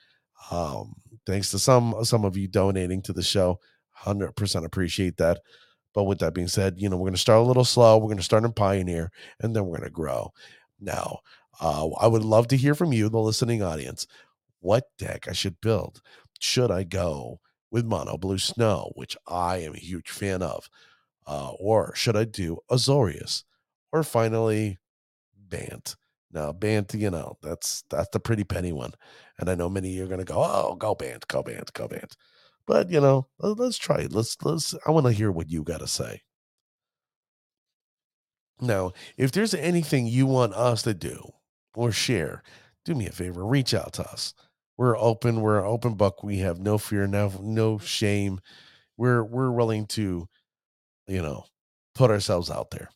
Um, 0.51 0.95
thanks 1.27 1.51
to 1.51 1.59
some 1.59 1.95
some 2.05 2.25
of 2.25 2.37
you 2.37 2.49
donating 2.49 3.03
to 3.03 3.13
the 3.13 3.23
show, 3.23 3.61
hundred 3.91 4.33
percent 4.37 4.65
appreciate 4.65 5.17
that. 5.19 5.41
But 5.95 6.05
with 6.05 6.19
that 6.21 6.35
being 6.35 6.49
said, 6.49 6.75
you 6.79 6.89
know 6.89 6.97
we're 6.97 7.07
going 7.09 7.15
to 7.15 7.21
start 7.21 7.41
a 7.41 7.47
little 7.47 7.65
slow. 7.65 7.99
We're 7.99 8.07
going 8.07 8.17
to 8.17 8.23
start 8.23 8.45
in 8.45 8.53
Pioneer, 8.53 9.11
and 9.41 9.55
then 9.55 9.65
we're 9.67 9.79
going 9.79 9.89
to 9.89 9.91
grow. 9.91 10.33
Now, 10.81 11.21
uh, 11.61 11.89
I 12.01 12.07
would 12.07 12.25
love 12.25 12.49
to 12.49 12.57
hear 12.57 12.75
from 12.75 12.93
you, 12.93 13.09
the 13.09 13.19
listening 13.19 13.63
audience. 13.63 14.07
What 14.61 14.85
deck 14.99 15.29
I 15.29 15.33
should 15.33 15.61
build? 15.61 16.01
Should 16.41 16.71
I 16.71 16.85
go 16.85 17.41
with 17.71 17.85
Mono 17.85 18.17
Blue 18.17 18.39
Snow, 18.39 18.93
which 18.95 19.17
I 19.27 19.59
am 19.59 19.75
a 19.75 19.79
huge 19.79 20.11
fan 20.11 20.43
of, 20.43 20.69
uh, 21.27 21.51
or 21.59 21.95
should 21.95 22.17
I 22.17 22.25
do 22.25 22.59
Azorius, 22.71 23.45
or 23.93 24.03
finally 24.03 24.79
Bant? 25.37 25.97
Now, 26.33 26.53
Bant, 26.53 26.95
you 26.95 27.11
know, 27.11 27.37
that's 27.43 27.85
that's 27.91 28.09
the 28.13 28.21
pretty 28.21 28.45
penny 28.45 28.73
one. 28.73 28.93
And 29.39 29.51
I 29.51 29.55
know 29.55 29.69
many 29.69 29.99
are 30.01 30.07
gonna 30.07 30.25
go, 30.25 30.43
oh, 30.43 30.75
go 30.77 30.95
Bant, 30.95 31.27
go 31.29 31.43
Bant, 31.43 31.73
go 31.75 31.89
Bant. 31.89 32.17
But 32.67 32.91
you 32.91 33.01
know, 33.01 33.29
let's 33.39 33.79
try 33.79 33.99
it. 34.01 34.13
Let's 34.13 34.37
let's 34.43 34.75
I 34.87 34.91
want 34.91 35.07
to 35.07 35.13
hear 35.13 35.31
what 35.33 35.51
you 35.51 35.63
gotta 35.63 35.87
say. 35.87 36.23
Now, 38.61 38.93
if 39.17 39.33
there's 39.33 39.55
anything 39.55 40.07
you 40.07 40.27
want 40.27 40.55
us 40.55 40.83
to 40.83 40.95
do 40.95 41.33
or 41.75 41.91
share, 41.91 42.43
do 42.85 42.95
me 42.95 43.07
a 43.07 43.13
favor, 43.13 43.45
reach 43.45 43.75
out 43.75 43.93
to 43.95 44.09
us. 44.09 44.35
We're 44.77 44.97
open, 44.97 45.41
we're 45.41 45.59
an 45.59 45.67
open 45.67 45.95
book. 45.95 46.23
We 46.23 46.39
have 46.39 46.61
no 46.61 46.79
fear, 46.79 47.07
no 47.07 47.33
no 47.43 47.79
shame. 47.79 48.41
We're 48.97 49.25
we're 49.25 49.51
willing 49.51 49.87
to, 49.89 50.29
you 51.09 51.23
know, 51.23 51.45
put 51.95 52.11
ourselves 52.11 52.51
out 52.51 52.71
there. 52.71 52.89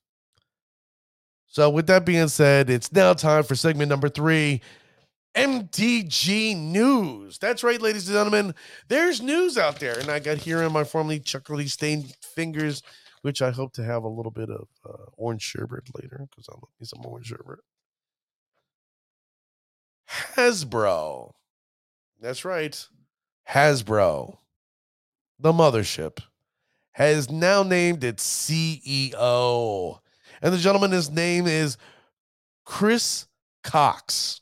So, 1.48 1.70
with 1.70 1.86
that 1.88 2.04
being 2.04 2.28
said, 2.28 2.70
it's 2.70 2.92
now 2.92 3.14
time 3.14 3.42
for 3.44 3.54
segment 3.54 3.88
number 3.88 4.08
three 4.08 4.62
MTG 5.36 6.56
News. 6.56 7.38
That's 7.38 7.62
right, 7.62 7.80
ladies 7.80 8.08
and 8.08 8.14
gentlemen. 8.14 8.54
There's 8.88 9.20
news 9.20 9.58
out 9.58 9.78
there. 9.78 9.98
And 9.98 10.10
I 10.10 10.18
got 10.18 10.38
here 10.38 10.62
in 10.62 10.72
my 10.72 10.82
formerly 10.82 11.20
chocolatey 11.20 11.68
stained 11.68 12.14
fingers, 12.22 12.82
which 13.20 13.42
I 13.42 13.50
hope 13.50 13.74
to 13.74 13.84
have 13.84 14.04
a 14.04 14.08
little 14.08 14.32
bit 14.32 14.48
of 14.48 14.66
uh, 14.88 15.10
orange 15.16 15.42
sherbet 15.42 15.84
later 16.00 16.26
because 16.30 16.48
I 16.48 16.54
love 16.54 16.70
me 16.80 16.86
some 16.86 17.04
orange 17.04 17.26
sherbet. 17.26 17.58
Hasbro. 20.08 21.32
That's 22.20 22.44
right. 22.44 22.86
Hasbro, 23.48 24.38
the 25.38 25.52
mothership, 25.52 26.18
has 26.92 27.30
now 27.30 27.62
named 27.62 28.02
its 28.02 28.24
CEO. 28.26 29.98
And 30.40 30.54
the 30.54 30.58
gentleman, 30.58 30.92
his 30.92 31.10
name 31.10 31.46
is 31.46 31.76
Chris 32.64 33.26
Cocks. 33.62 34.40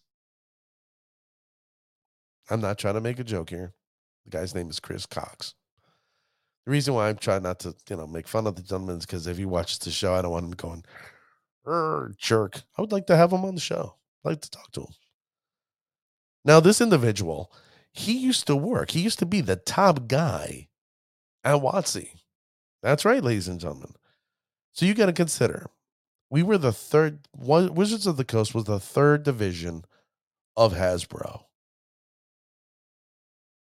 I'm 2.50 2.61
not 2.61 2.78
trying 2.78 2.94
to 2.94 3.00
make 3.00 3.18
a 3.18 3.24
joke 3.24 3.50
here. 3.50 3.72
The 4.24 4.30
guy's 4.30 4.54
name 4.54 4.70
is 4.70 4.80
Chris 4.80 5.07
Cocks. 5.07 5.54
The 6.64 6.70
reason 6.70 6.94
why 6.94 7.09
I'm 7.09 7.16
trying 7.16 7.42
not 7.42 7.59
to, 7.61 7.74
you 7.90 7.96
know, 7.96 8.07
make 8.07 8.26
fun 8.26 8.46
of 8.46 8.57
the 8.57 8.62
gentleman 8.62 8.98
is 8.98 9.07
because 9.07 9.26
if 9.26 9.37
he 9.37 9.44
watches 9.44 9.78
the 9.78 9.90
show, 9.90 10.14
I 10.14 10.22
don't 10.22 10.30
want 10.30 10.46
him 10.46 10.52
going, 10.52 10.85
jerk. 12.18 12.62
I 12.76 12.80
would 12.80 12.92
like 12.92 13.07
to 13.07 13.16
have 13.16 13.33
him 13.33 13.44
on 13.44 13.54
the 13.54 13.61
show. 13.61 13.96
I'd 14.24 14.30
like 14.30 14.40
to 14.42 14.50
talk 14.50 14.72
to 14.72 14.80
him. 14.83 14.94
Now, 16.44 16.61
this 16.61 16.80
individual, 16.80 17.52
he 17.92 18.18
used 18.18 18.46
to 18.46 18.57
work, 18.57 18.90
he 18.90 19.00
used 19.00 19.18
to 19.18 19.26
be 19.26 19.40
the 19.40 19.57
top 19.57 20.09
guy 20.09 20.68
at 21.42 21.61
WotC. 21.61 22.09
That's 22.83 23.04
right, 23.04 23.22
ladies 23.22 23.48
and 23.48 23.61
gentlemen. 23.61 23.94
So 24.72 24.87
you 24.87 24.94
got 24.94 25.07
to 25.07 25.12
consider 25.12 25.66
we 26.30 26.42
were 26.42 26.59
the 26.59 26.72
third 26.72 27.28
Wizards 27.37 28.07
of 28.07 28.16
the 28.16 28.24
Coast 28.24 28.54
was 28.54 28.64
the 28.64 28.80
third 28.80 29.22
division 29.22 29.85
of 30.57 30.74
Hasbro. 30.74 31.44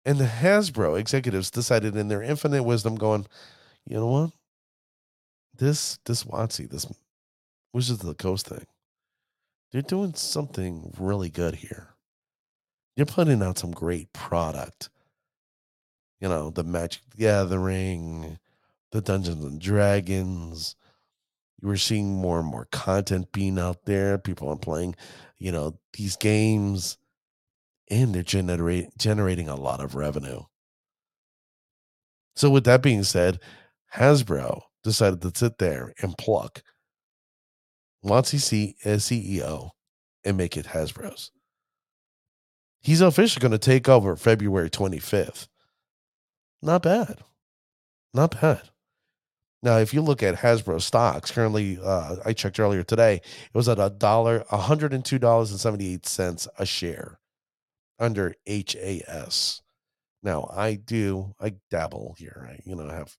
And 0.05 0.17
the 0.17 0.25
Hasbro 0.25 0.99
executives 0.99 1.51
decided 1.51 1.95
in 1.95 2.07
their 2.07 2.23
infinite 2.23 2.63
wisdom 2.63 2.95
going, 2.95 3.27
you 3.85 3.97
know 3.97 4.07
what? 4.07 4.31
This 5.55 5.99
this 6.05 6.23
WotC, 6.23 6.69
this 6.69 6.88
Wizards 7.73 8.01
of 8.01 8.07
the 8.07 8.15
Coast 8.15 8.47
thing, 8.47 8.65
they're 9.71 9.81
doing 9.81 10.13
something 10.13 10.93
really 10.97 11.29
good 11.29 11.55
here. 11.55 11.89
You're 12.95 13.05
putting 13.05 13.43
out 13.43 13.57
some 13.57 13.71
great 13.71 14.12
product. 14.13 14.89
You 16.19 16.27
know, 16.27 16.49
the 16.49 16.63
Magic 16.63 17.01
Gathering, 17.17 18.39
the 18.91 19.01
Dungeons 19.01 19.43
and 19.43 19.59
Dragons, 19.62 20.75
we're 21.62 21.77
seeing 21.77 22.15
more 22.15 22.39
and 22.39 22.47
more 22.47 22.67
content 22.71 23.31
being 23.31 23.59
out 23.59 23.85
there. 23.85 24.17
People 24.17 24.49
are 24.49 24.57
playing, 24.57 24.95
you 25.38 25.51
know, 25.51 25.77
these 25.93 26.15
games, 26.15 26.97
and 27.89 28.13
they're 28.13 28.23
generate, 28.23 28.97
generating 28.97 29.49
a 29.49 29.56
lot 29.56 29.80
of 29.80 29.95
revenue. 29.95 30.43
So, 32.36 32.49
with 32.49 32.63
that 32.65 32.82
being 32.82 33.04
said, 33.04 33.39
Hasbro 33.95 34.62
decided 34.84 35.21
to 35.21 35.32
sit 35.36 35.58
there 35.58 35.93
and 36.02 36.17
pluck 36.17 36.63
WotC 38.06 38.75
as 38.86 39.04
CEO 39.06 39.71
and 40.23 40.38
make 40.38 40.56
it 40.56 40.67
Hasbro's. 40.67 41.32
He's 42.82 43.02
officially 43.02 43.41
going 43.41 43.52
to 43.52 43.58
take 43.58 43.89
over 43.89 44.15
February 44.15 44.69
25th. 44.69 45.47
Not 46.62 46.84
bad. 46.84 47.19
Not 48.13 48.39
bad. 48.39 48.69
Now, 49.62 49.78
if 49.78 49.93
you 49.93 50.02
look 50.02 50.23
at 50.23 50.36
Hasbro 50.36 50.82
stocks, 50.82 51.32
currently, 51.32 51.78
uh, 51.84 52.15
I 52.23 52.32
checked 52.32 52.60
earlier 52.60 52.84
today, 52.84 53.15
it 53.15 53.54
was 53.54 53.67
at 53.67 53.80
a 53.80 53.89
dollar, 53.89 54.45
one 54.49 54.62
hundred 54.62 54.93
and 54.93 55.04
two 55.04 55.19
dollars 55.19 55.52
and 55.52 55.60
seventy 55.60 55.93
eight 55.93 56.06
cents 56.06 56.47
a 56.58 56.65
share, 56.65 57.18
under 57.99 58.35
HAS. 58.45 59.62
Now, 60.23 60.49
I 60.53 60.75
do, 60.75 61.33
I 61.39 61.53
dabble 61.69 62.15
here. 62.17 62.47
I, 62.49 62.59
you 62.65 62.75
know, 62.75 62.89
I 62.89 62.95
have, 62.95 63.15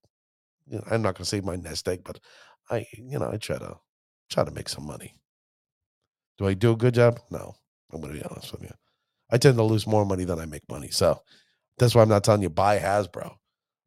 you 0.66 0.78
know, 0.78 0.84
I'm 0.90 1.02
not 1.02 1.14
going 1.14 1.24
to 1.24 1.24
say 1.24 1.40
my 1.40 1.56
nest 1.56 1.88
egg, 1.88 2.02
but 2.04 2.20
I, 2.70 2.86
you 2.92 3.18
know, 3.18 3.30
I 3.32 3.36
try 3.36 3.58
to 3.58 3.76
try 4.28 4.44
to 4.44 4.50
make 4.50 4.68
some 4.68 4.86
money. 4.86 5.14
Do 6.38 6.46
I 6.46 6.54
do 6.54 6.72
a 6.72 6.76
good 6.76 6.94
job? 6.94 7.20
No, 7.30 7.54
I'm 7.92 8.00
going 8.00 8.14
to 8.14 8.20
be 8.20 8.26
honest 8.26 8.52
with 8.52 8.62
you. 8.62 8.72
I 9.30 9.38
tend 9.38 9.56
to 9.56 9.62
lose 9.62 9.86
more 9.86 10.04
money 10.04 10.24
than 10.24 10.38
I 10.38 10.46
make 10.46 10.68
money, 10.68 10.88
so 10.88 11.22
that's 11.78 11.94
why 11.94 12.02
I'm 12.02 12.08
not 12.08 12.24
telling 12.24 12.42
you 12.42 12.50
buy 12.50 12.78
Hasbro. 12.78 13.36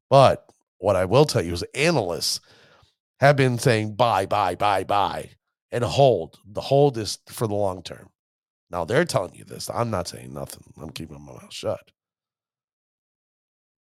But 0.09 0.45
what 0.77 0.95
I 0.95 1.05
will 1.05 1.25
tell 1.25 1.43
you 1.43 1.53
is 1.53 1.63
analysts 1.73 2.39
have 3.19 3.35
been 3.35 3.57
saying 3.57 3.95
buy, 3.95 4.25
buy, 4.25 4.55
buy, 4.55 4.83
buy, 4.83 5.31
and 5.71 5.83
hold. 5.83 6.39
The 6.45 6.61
hold 6.61 6.97
is 6.97 7.19
for 7.27 7.47
the 7.47 7.55
long 7.55 7.83
term. 7.83 8.09
Now 8.73 8.85
they're 8.85 9.05
telling 9.05 9.35
you 9.35 9.43
this. 9.43 9.69
I'm 9.69 9.91
not 9.91 10.07
saying 10.07 10.33
nothing. 10.33 10.73
I'm 10.81 10.89
keeping 10.89 11.23
my 11.23 11.33
mouth 11.33 11.53
shut. 11.53 11.91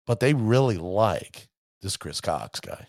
But 0.06 0.22
they 0.22 0.34
really 0.34 0.78
like 0.78 1.50
this 1.82 1.98
Chris 1.98 2.22
Cocks 2.22 2.62
guy. 2.62 2.88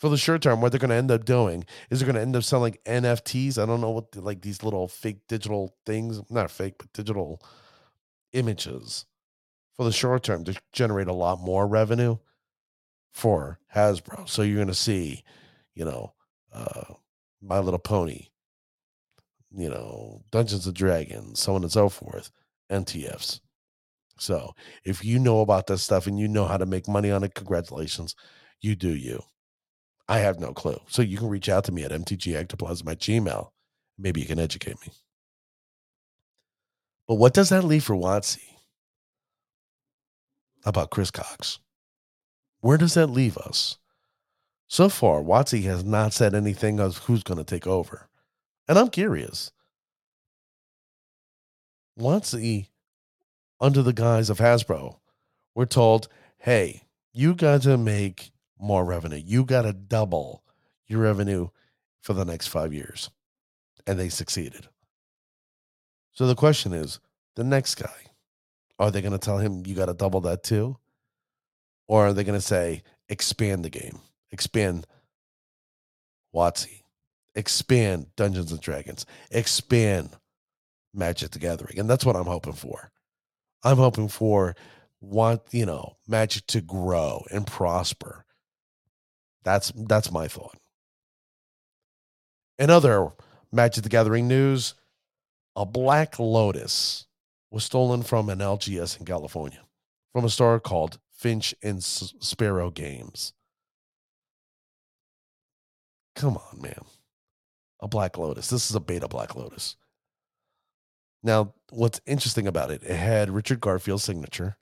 For 0.00 0.08
the 0.08 0.16
short 0.16 0.42
term, 0.42 0.60
what 0.60 0.72
they're 0.72 0.80
going 0.80 0.90
to 0.90 0.96
end 0.96 1.12
up 1.12 1.24
doing 1.24 1.64
is 1.88 2.00
they're 2.00 2.06
going 2.06 2.16
to 2.16 2.20
end 2.20 2.34
up 2.34 2.42
selling 2.42 2.76
NFTs. 2.84 3.62
I 3.62 3.66
don't 3.66 3.80
know 3.80 3.90
what, 3.90 4.16
like 4.16 4.42
these 4.42 4.64
little 4.64 4.88
fake 4.88 5.20
digital 5.28 5.76
things, 5.86 6.20
not 6.28 6.50
fake, 6.50 6.74
but 6.78 6.92
digital 6.92 7.40
images 8.32 9.06
for 9.76 9.84
the 9.84 9.92
short 9.92 10.24
term 10.24 10.42
to 10.44 10.60
generate 10.72 11.06
a 11.06 11.12
lot 11.12 11.38
more 11.38 11.64
revenue 11.68 12.16
for 13.12 13.60
Hasbro. 13.72 14.28
So 14.28 14.42
you're 14.42 14.56
going 14.56 14.66
to 14.66 14.74
see, 14.74 15.22
you 15.76 15.84
know, 15.84 16.14
uh, 16.52 16.94
My 17.40 17.60
Little 17.60 17.78
Pony, 17.78 18.30
you 19.50 19.68
know, 19.68 20.22
Dungeons 20.30 20.66
and 20.66 20.74
Dragons, 20.74 21.40
so 21.40 21.54
on 21.54 21.62
and 21.62 21.72
so 21.72 21.88
forth, 21.88 22.30
NTFs. 22.70 23.40
So 24.18 24.54
if 24.84 25.04
you 25.04 25.18
know 25.18 25.40
about 25.40 25.66
that 25.68 25.78
stuff 25.78 26.06
and 26.06 26.18
you 26.18 26.28
know 26.28 26.46
how 26.46 26.56
to 26.56 26.66
make 26.66 26.88
money 26.88 27.10
on 27.10 27.24
it, 27.24 27.34
congratulations. 27.34 28.14
You 28.60 28.74
do 28.74 28.94
you. 28.94 29.22
I 30.08 30.18
have 30.18 30.40
no 30.40 30.52
clue. 30.52 30.80
So 30.88 31.02
you 31.02 31.16
can 31.18 31.28
reach 31.28 31.48
out 31.48 31.64
to 31.64 31.72
me 31.72 31.84
at 31.84 31.92
mtgectoplasm 31.92 32.90
at 32.90 32.98
gmail. 32.98 33.50
Maybe 33.98 34.20
you 34.20 34.26
can 34.26 34.38
educate 34.38 34.80
me. 34.86 34.92
But 37.06 37.16
what 37.16 37.34
does 37.34 37.48
that 37.50 37.64
leave 37.64 37.84
for 37.84 37.94
WotC? 37.96 38.38
About 40.64 40.90
Chris 40.90 41.10
Cocks? 41.10 41.58
Where 42.60 42.76
does 42.76 42.94
that 42.94 43.06
leave 43.08 43.38
us? 43.38 43.78
So 44.66 44.88
far, 44.88 45.22
WotC 45.22 45.62
has 45.64 45.84
not 45.84 46.12
said 46.12 46.34
anything 46.34 46.80
of 46.80 46.98
who's 46.98 47.22
going 47.22 47.38
to 47.38 47.44
take 47.44 47.66
over. 47.66 48.07
And 48.68 48.78
I'm 48.78 48.88
curious. 48.88 49.50
WotC, 51.98 52.68
under 53.60 53.82
the 53.82 53.92
guise 53.92 54.30
of 54.30 54.38
Hasbro, 54.38 54.98
we're 55.54 55.64
told, 55.64 56.08
hey, 56.38 56.82
you 57.12 57.34
got 57.34 57.62
to 57.62 57.76
make 57.76 58.30
more 58.60 58.84
revenue. 58.84 59.20
You 59.24 59.44
got 59.44 59.62
to 59.62 59.72
double 59.72 60.44
your 60.86 61.00
revenue 61.00 61.48
for 62.00 62.12
the 62.12 62.24
next 62.24 62.48
five 62.48 62.72
years. 62.72 63.10
And 63.86 63.98
they 63.98 64.10
succeeded. 64.10 64.68
So 66.12 66.26
the 66.26 66.34
question 66.34 66.72
is 66.72 67.00
the 67.36 67.44
next 67.44 67.76
guy, 67.76 68.12
are 68.78 68.90
they 68.90 69.00
going 69.00 69.12
to 69.12 69.18
tell 69.18 69.38
him 69.38 69.64
you 69.66 69.74
got 69.74 69.86
to 69.86 69.94
double 69.94 70.20
that 70.22 70.42
too? 70.42 70.76
Or 71.88 72.08
are 72.08 72.12
they 72.12 72.22
going 72.22 72.38
to 72.38 72.44
say, 72.44 72.82
expand 73.08 73.64
the 73.64 73.70
game, 73.70 74.00
expand 74.30 74.86
WotC, 76.34 76.82
expand 77.38 78.08
Dungeons 78.16 78.52
and 78.52 78.60
Dragons, 78.60 79.06
expand 79.30 80.10
Magic 80.92 81.30
the 81.30 81.38
Gathering? 81.38 81.78
And 81.78 81.88
that's 81.88 82.04
what 82.04 82.16
I'm 82.16 82.26
hoping 82.26 82.52
for. 82.52 82.90
I'm 83.64 83.78
hoping 83.78 84.08
for 84.08 84.54
want 85.00 85.42
you 85.52 85.64
know 85.64 85.96
magic 86.06 86.46
to 86.48 86.60
grow 86.60 87.24
and 87.30 87.46
prosper. 87.46 88.24
That's 89.44 89.72
that's 89.74 90.10
my 90.10 90.28
thought. 90.28 90.58
In 92.58 92.70
other 92.70 93.10
magic 93.52 93.84
the 93.84 93.88
gathering 93.88 94.28
news 94.28 94.74
a 95.56 95.64
black 95.64 96.18
lotus 96.18 97.06
was 97.50 97.64
stolen 97.64 98.02
from 98.02 98.28
an 98.28 98.40
lgs 98.40 98.98
in 98.98 99.06
california 99.06 99.60
from 100.12 100.24
a 100.24 100.28
store 100.28 100.60
called 100.60 100.98
finch 101.10 101.54
and 101.62 101.82
sparrow 101.82 102.70
games. 102.70 103.32
Come 106.14 106.36
on 106.36 106.60
man 106.60 106.84
a 107.80 107.88
black 107.88 108.18
lotus 108.18 108.48
this 108.48 108.70
is 108.70 108.76
a 108.76 108.80
beta 108.80 109.08
black 109.08 109.34
lotus 109.34 109.76
now 111.22 111.52
what's 111.70 112.00
interesting 112.06 112.46
about 112.46 112.70
it 112.70 112.82
it 112.82 112.96
had 112.96 113.30
richard 113.30 113.60
garfield's 113.60 114.04
signature 114.04 114.56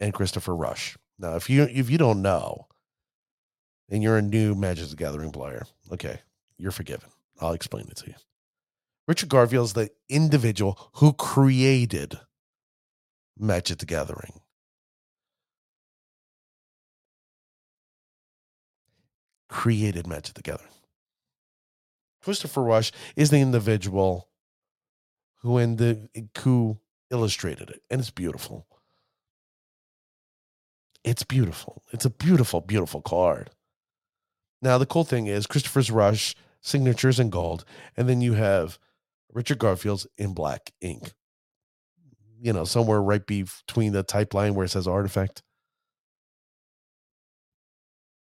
and 0.00 0.14
Christopher 0.14 0.54
Rush. 0.54 0.96
Now, 1.18 1.36
if 1.36 1.50
you 1.50 1.64
if 1.64 1.90
you 1.90 1.98
don't 1.98 2.22
know, 2.22 2.66
and 3.88 4.02
you're 4.02 4.18
a 4.18 4.22
new 4.22 4.54
Magic 4.54 4.88
the 4.88 4.96
Gathering 4.96 5.32
player, 5.32 5.66
okay, 5.92 6.20
you're 6.56 6.70
forgiven. 6.70 7.10
I'll 7.40 7.52
explain 7.52 7.86
it 7.88 7.96
to 7.98 8.08
you. 8.08 8.14
Richard 9.06 9.28
Garfield 9.28 9.66
is 9.66 9.72
the 9.72 9.90
individual 10.08 10.78
who 10.94 11.12
created 11.12 12.18
Magic 13.38 13.78
the 13.78 13.86
Gathering. 13.86 14.40
Created 19.48 20.06
Magic 20.06 20.34
the 20.34 20.42
Gathering. 20.42 20.68
Christopher 22.28 22.62
Rush 22.62 22.92
is 23.16 23.30
the 23.30 23.38
individual 23.38 24.28
who 25.40 25.56
in 25.56 25.76
the 25.76 26.10
who 26.40 26.78
illustrated 27.10 27.70
it, 27.70 27.80
and 27.88 28.02
it's 28.02 28.10
beautiful. 28.10 28.66
It's 31.02 31.22
beautiful. 31.22 31.84
It's 31.90 32.04
a 32.04 32.10
beautiful, 32.10 32.60
beautiful 32.60 33.00
card. 33.00 33.48
Now, 34.60 34.76
the 34.76 34.84
cool 34.84 35.04
thing 35.04 35.26
is 35.26 35.46
Christopher's 35.46 35.90
Rush 35.90 36.34
signatures 36.60 37.18
in 37.18 37.30
gold, 37.30 37.64
and 37.96 38.10
then 38.10 38.20
you 38.20 38.34
have 38.34 38.78
Richard 39.32 39.58
Garfield's 39.58 40.06
in 40.18 40.34
black 40.34 40.74
ink. 40.82 41.14
You 42.42 42.52
know, 42.52 42.64
somewhere 42.64 43.00
right 43.00 43.26
between 43.26 43.92
the 43.94 44.02
type 44.02 44.34
line 44.34 44.54
where 44.54 44.66
it 44.66 44.68
says 44.68 44.86
artifact. 44.86 45.42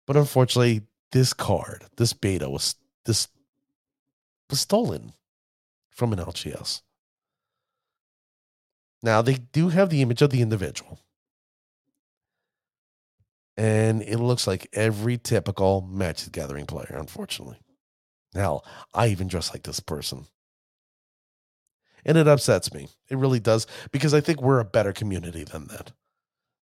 But 0.06 0.16
unfortunately, 0.16 0.86
this 1.12 1.34
card, 1.34 1.84
this 1.98 2.14
beta 2.14 2.48
was 2.48 2.76
this 3.04 3.28
was 4.50 4.60
stolen 4.60 5.12
from 5.90 6.12
an 6.12 6.18
LGS. 6.18 6.82
Now 9.02 9.22
they 9.22 9.34
do 9.34 9.70
have 9.70 9.88
the 9.88 10.02
image 10.02 10.20
of 10.20 10.30
the 10.30 10.42
individual 10.42 11.00
and 13.60 14.00
it 14.00 14.16
looks 14.16 14.46
like 14.46 14.70
every 14.72 15.18
typical 15.18 15.82
Magic 15.82 16.32
Gathering 16.32 16.64
player, 16.64 16.96
unfortunately. 16.98 17.58
Hell, 18.34 18.64
I 18.94 19.08
even 19.08 19.28
dress 19.28 19.52
like 19.52 19.64
this 19.64 19.80
person. 19.80 20.24
And 22.02 22.16
it 22.16 22.26
upsets 22.26 22.72
me. 22.72 22.88
It 23.10 23.18
really 23.18 23.38
does, 23.38 23.66
because 23.92 24.14
I 24.14 24.22
think 24.22 24.40
we're 24.40 24.60
a 24.60 24.64
better 24.64 24.94
community 24.94 25.44
than 25.44 25.66
that. 25.66 25.92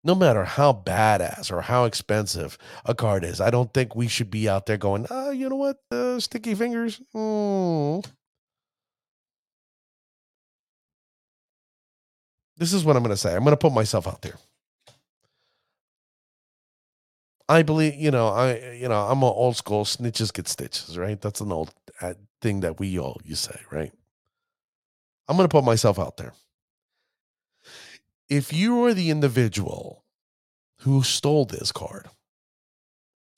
No 0.06 0.16
matter 0.16 0.44
how 0.44 0.74
badass 0.74 1.50
or 1.52 1.62
how 1.62 1.86
expensive 1.86 2.58
a 2.86 2.94
card 2.94 3.24
is, 3.24 3.40
I 3.40 3.50
don't 3.50 3.74
think 3.74 3.96
we 3.96 4.08
should 4.08 4.30
be 4.30 4.50
out 4.50 4.66
there 4.66 4.78
going, 4.78 5.08
oh, 5.10 5.32
you 5.32 5.48
know 5.48 5.56
what, 5.56 5.78
uh, 5.92 6.20
sticky 6.20 6.56
fingers. 6.56 7.02
Mm. 7.16 8.06
This 12.58 12.74
is 12.74 12.84
what 12.84 12.96
I'm 12.96 13.04
going 13.04 13.16
to 13.16 13.18
say. 13.18 13.34
I'm 13.34 13.44
going 13.44 13.54
to 13.54 13.58
put 13.58 13.74
myself 13.74 14.08
out 14.08 14.22
there. 14.22 14.36
I 17.50 17.64
believe, 17.64 17.96
you 17.96 18.12
know, 18.12 18.28
I, 18.28 18.74
you 18.74 18.88
know, 18.88 19.02
I'm 19.02 19.22
an 19.22 19.30
old 19.30 19.58
school 19.58 19.84
snitches 19.86 20.34
get 20.34 20.48
stitches, 20.48 20.98
right? 20.98 21.20
That's 21.20 21.42
an 21.42 21.52
old 21.52 21.74
uh, 22.02 22.14
thing 22.42 22.62
that 22.62 22.80
we 22.80 23.00
all 23.00 23.20
you 23.24 23.36
say, 23.36 23.60
right? 23.72 23.92
I'm 25.28 25.38
going 25.38 25.48
to 25.48 25.54
put 25.54 25.64
myself 25.64 26.00
out 26.00 26.18
there. 26.18 26.34
If 28.34 28.52
you 28.52 28.84
are 28.84 28.96
the 28.96 29.12
individual 29.12 30.06
who 30.80 31.04
stole 31.04 31.46
this 31.46 31.72
card 31.72 32.10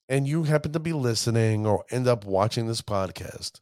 and 0.07 0.25
you 0.25 0.43
happen 0.43 0.71
to 0.71 0.79
be 0.79 0.93
listening 0.93 1.65
or 1.65 1.83
end 1.91 2.07
up 2.07 2.23
watching 2.23 2.65
this 2.65 2.81
podcast, 2.81 3.59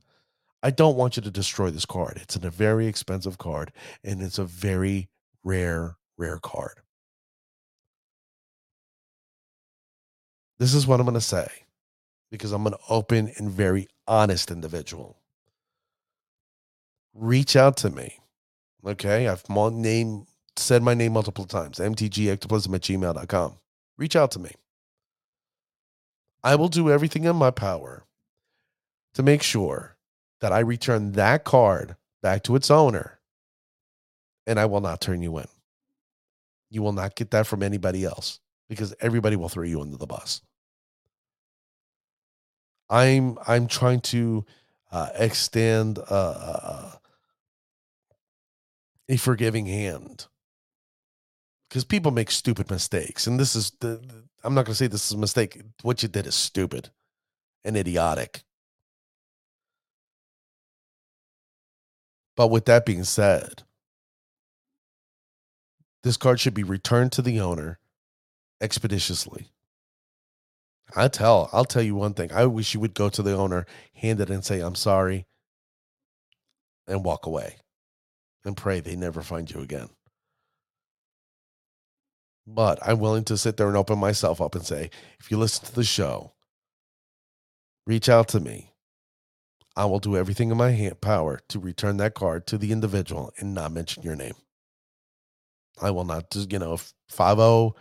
I 0.62 0.70
don't 0.70 0.96
want 0.96 1.18
you 1.18 1.24
to 1.24 1.32
destroy 1.32 1.72
this 1.72 1.88
card. 1.88 2.20
It's 2.22 2.36
a 2.36 2.50
very 2.52 2.86
expensive 2.86 3.40
card 3.40 3.72
and 4.04 4.22
it's 4.22 4.38
a 4.38 4.46
very 4.46 5.10
rare, 5.44 5.98
rare 6.20 6.38
card. 6.38 6.82
This 10.60 10.76
is 10.76 10.86
what 10.86 11.00
I'm 11.00 11.08
going 11.08 11.16
to 11.16 11.20
say 11.20 11.48
because 12.30 12.52
I'm 12.52 12.68
an 12.68 12.76
open 12.90 13.34
and 13.38 13.50
very 13.50 13.88
honest 14.08 14.52
individual. 14.52 15.18
Reach 17.12 17.56
out 17.56 17.76
to 17.78 17.90
me. 17.90 18.20
Okay. 18.86 19.28
I've 19.28 19.50
name, 19.50 20.28
said 20.58 20.84
my 20.84 20.94
name 20.94 21.14
multiple 21.14 21.46
times 21.46 21.80
mtgectoplasm 21.80 22.76
at 22.76 22.82
gmail.com. 22.82 23.58
Reach 23.98 24.16
out 24.16 24.32
to 24.32 24.40
me. 24.40 24.52
I 26.44 26.56
will 26.56 26.70
do 26.70 26.90
everything 26.90 27.24
in 27.24 27.36
my 27.36 27.52
power 27.52 28.06
to 29.14 29.24
make 29.24 29.44
sure 29.44 29.98
that 30.42 30.52
I 30.52 30.60
return 30.60 31.14
that 31.14 31.44
card 31.44 31.96
back 32.22 32.44
to 32.44 32.56
its 32.56 32.70
owner 32.70 33.20
and 34.46 34.60
I 34.60 34.66
will 34.66 34.82
not 34.82 35.00
turn 35.00 35.22
you 35.22 35.38
in. 35.38 35.48
You 36.70 36.82
will 36.82 36.92
not 36.92 37.16
get 37.16 37.32
that 37.32 37.48
from 37.48 37.64
anybody 37.64 38.04
else 38.04 38.40
because 38.68 38.94
everybody 39.00 39.36
will 39.36 39.50
throw 39.50 39.64
you 39.64 39.82
under 39.82 39.98
the 39.98 40.08
bus. 40.08 40.42
I'm 42.90 43.38
I'm 43.48 43.68
trying 43.68 44.02
to 44.02 44.46
uh, 44.92 45.10
extend 45.16 46.00
uh, 46.00 46.04
uh, 46.10 46.92
a 49.10 49.18
forgiving 49.18 49.66
hand 49.66 50.28
because 51.74 51.86
people 51.86 52.12
make 52.12 52.30
stupid 52.30 52.70
mistakes, 52.70 53.26
and 53.26 53.40
this 53.40 53.56
is 53.56 53.72
the. 53.80 54.00
I'm 54.44 54.54
not 54.54 54.66
going 54.66 54.74
to 54.74 54.76
say 54.76 54.86
this 54.86 55.08
is 55.08 55.14
a 55.14 55.18
mistake. 55.18 55.60
What 55.82 56.04
you 56.04 56.08
did 56.08 56.28
is 56.28 56.36
stupid 56.36 56.92
and 57.66 57.76
idiotic. 57.76 58.44
But 62.36 62.52
with 62.52 62.66
that 62.66 62.86
being 62.86 63.04
said, 63.04 63.64
this 66.04 66.16
card 66.16 66.40
should 66.40 66.54
be 66.54 66.62
returned 66.62 67.12
to 67.14 67.24
the 67.24 67.40
owner 67.40 67.80
expeditiously. 68.62 69.48
I 70.96 71.08
tell, 71.08 71.50
I'll 71.52 71.66
tell 71.66 71.82
you 71.82 71.96
one 71.96 72.14
thing. 72.14 72.32
I 72.32 72.46
wish 72.46 72.76
you 72.76 72.82
would 72.82 72.94
go 72.94 73.10
to 73.10 73.24
the 73.24 73.34
owner, 73.36 73.66
hand 73.96 74.20
it, 74.20 74.30
and 74.30 74.46
say, 74.46 74.60
"I'm 74.60 74.76
sorry," 74.76 75.26
and 76.86 77.04
walk 77.04 77.26
away, 77.26 77.56
and 78.46 78.56
pray 78.56 78.80
they 78.80 78.96
never 78.96 79.24
find 79.24 79.50
you 79.50 79.62
again. 79.62 79.90
But 82.48 82.80
I'm 82.86 83.00
willing 83.00 83.26
to 83.26 83.38
sit 83.38 83.58
there 83.58 83.68
and 83.68 83.78
open 83.78 84.00
myself 84.00 84.42
up 84.42 84.56
and 84.56 84.66
say, 84.66 84.90
if 85.20 85.32
you 85.32 85.38
listen 85.38 85.66
to 85.68 85.76
the 85.76 85.84
show, 85.84 86.34
reach 87.88 88.10
out 88.10 88.28
to 88.30 88.40
me. 88.40 88.72
I 89.76 89.86
will 89.86 90.00
do 90.00 90.18
everything 90.18 90.52
in 90.52 90.58
my 90.58 90.72
hand, 90.72 91.02
power 91.02 91.40
to 91.50 91.60
return 91.60 91.98
that 91.98 92.16
card 92.16 92.48
to 92.48 92.58
the 92.58 92.72
individual 92.72 93.32
and 93.40 93.54
not 93.56 93.72
mention 93.72 94.04
your 94.04 94.16
name. 94.16 94.36
I 95.82 95.92
will 95.92 96.06
not 96.06 96.32
just, 96.32 96.52
you 96.52 96.60
know, 96.60 96.78
50 96.78 97.72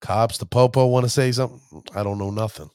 cops, 0.00 0.38
the 0.38 0.46
popo 0.46 0.86
want 0.86 1.04
to 1.06 1.10
say 1.10 1.32
something. 1.32 1.82
I 1.94 2.02
don't 2.02 2.18
know 2.18 2.30
nothing. 2.30 2.70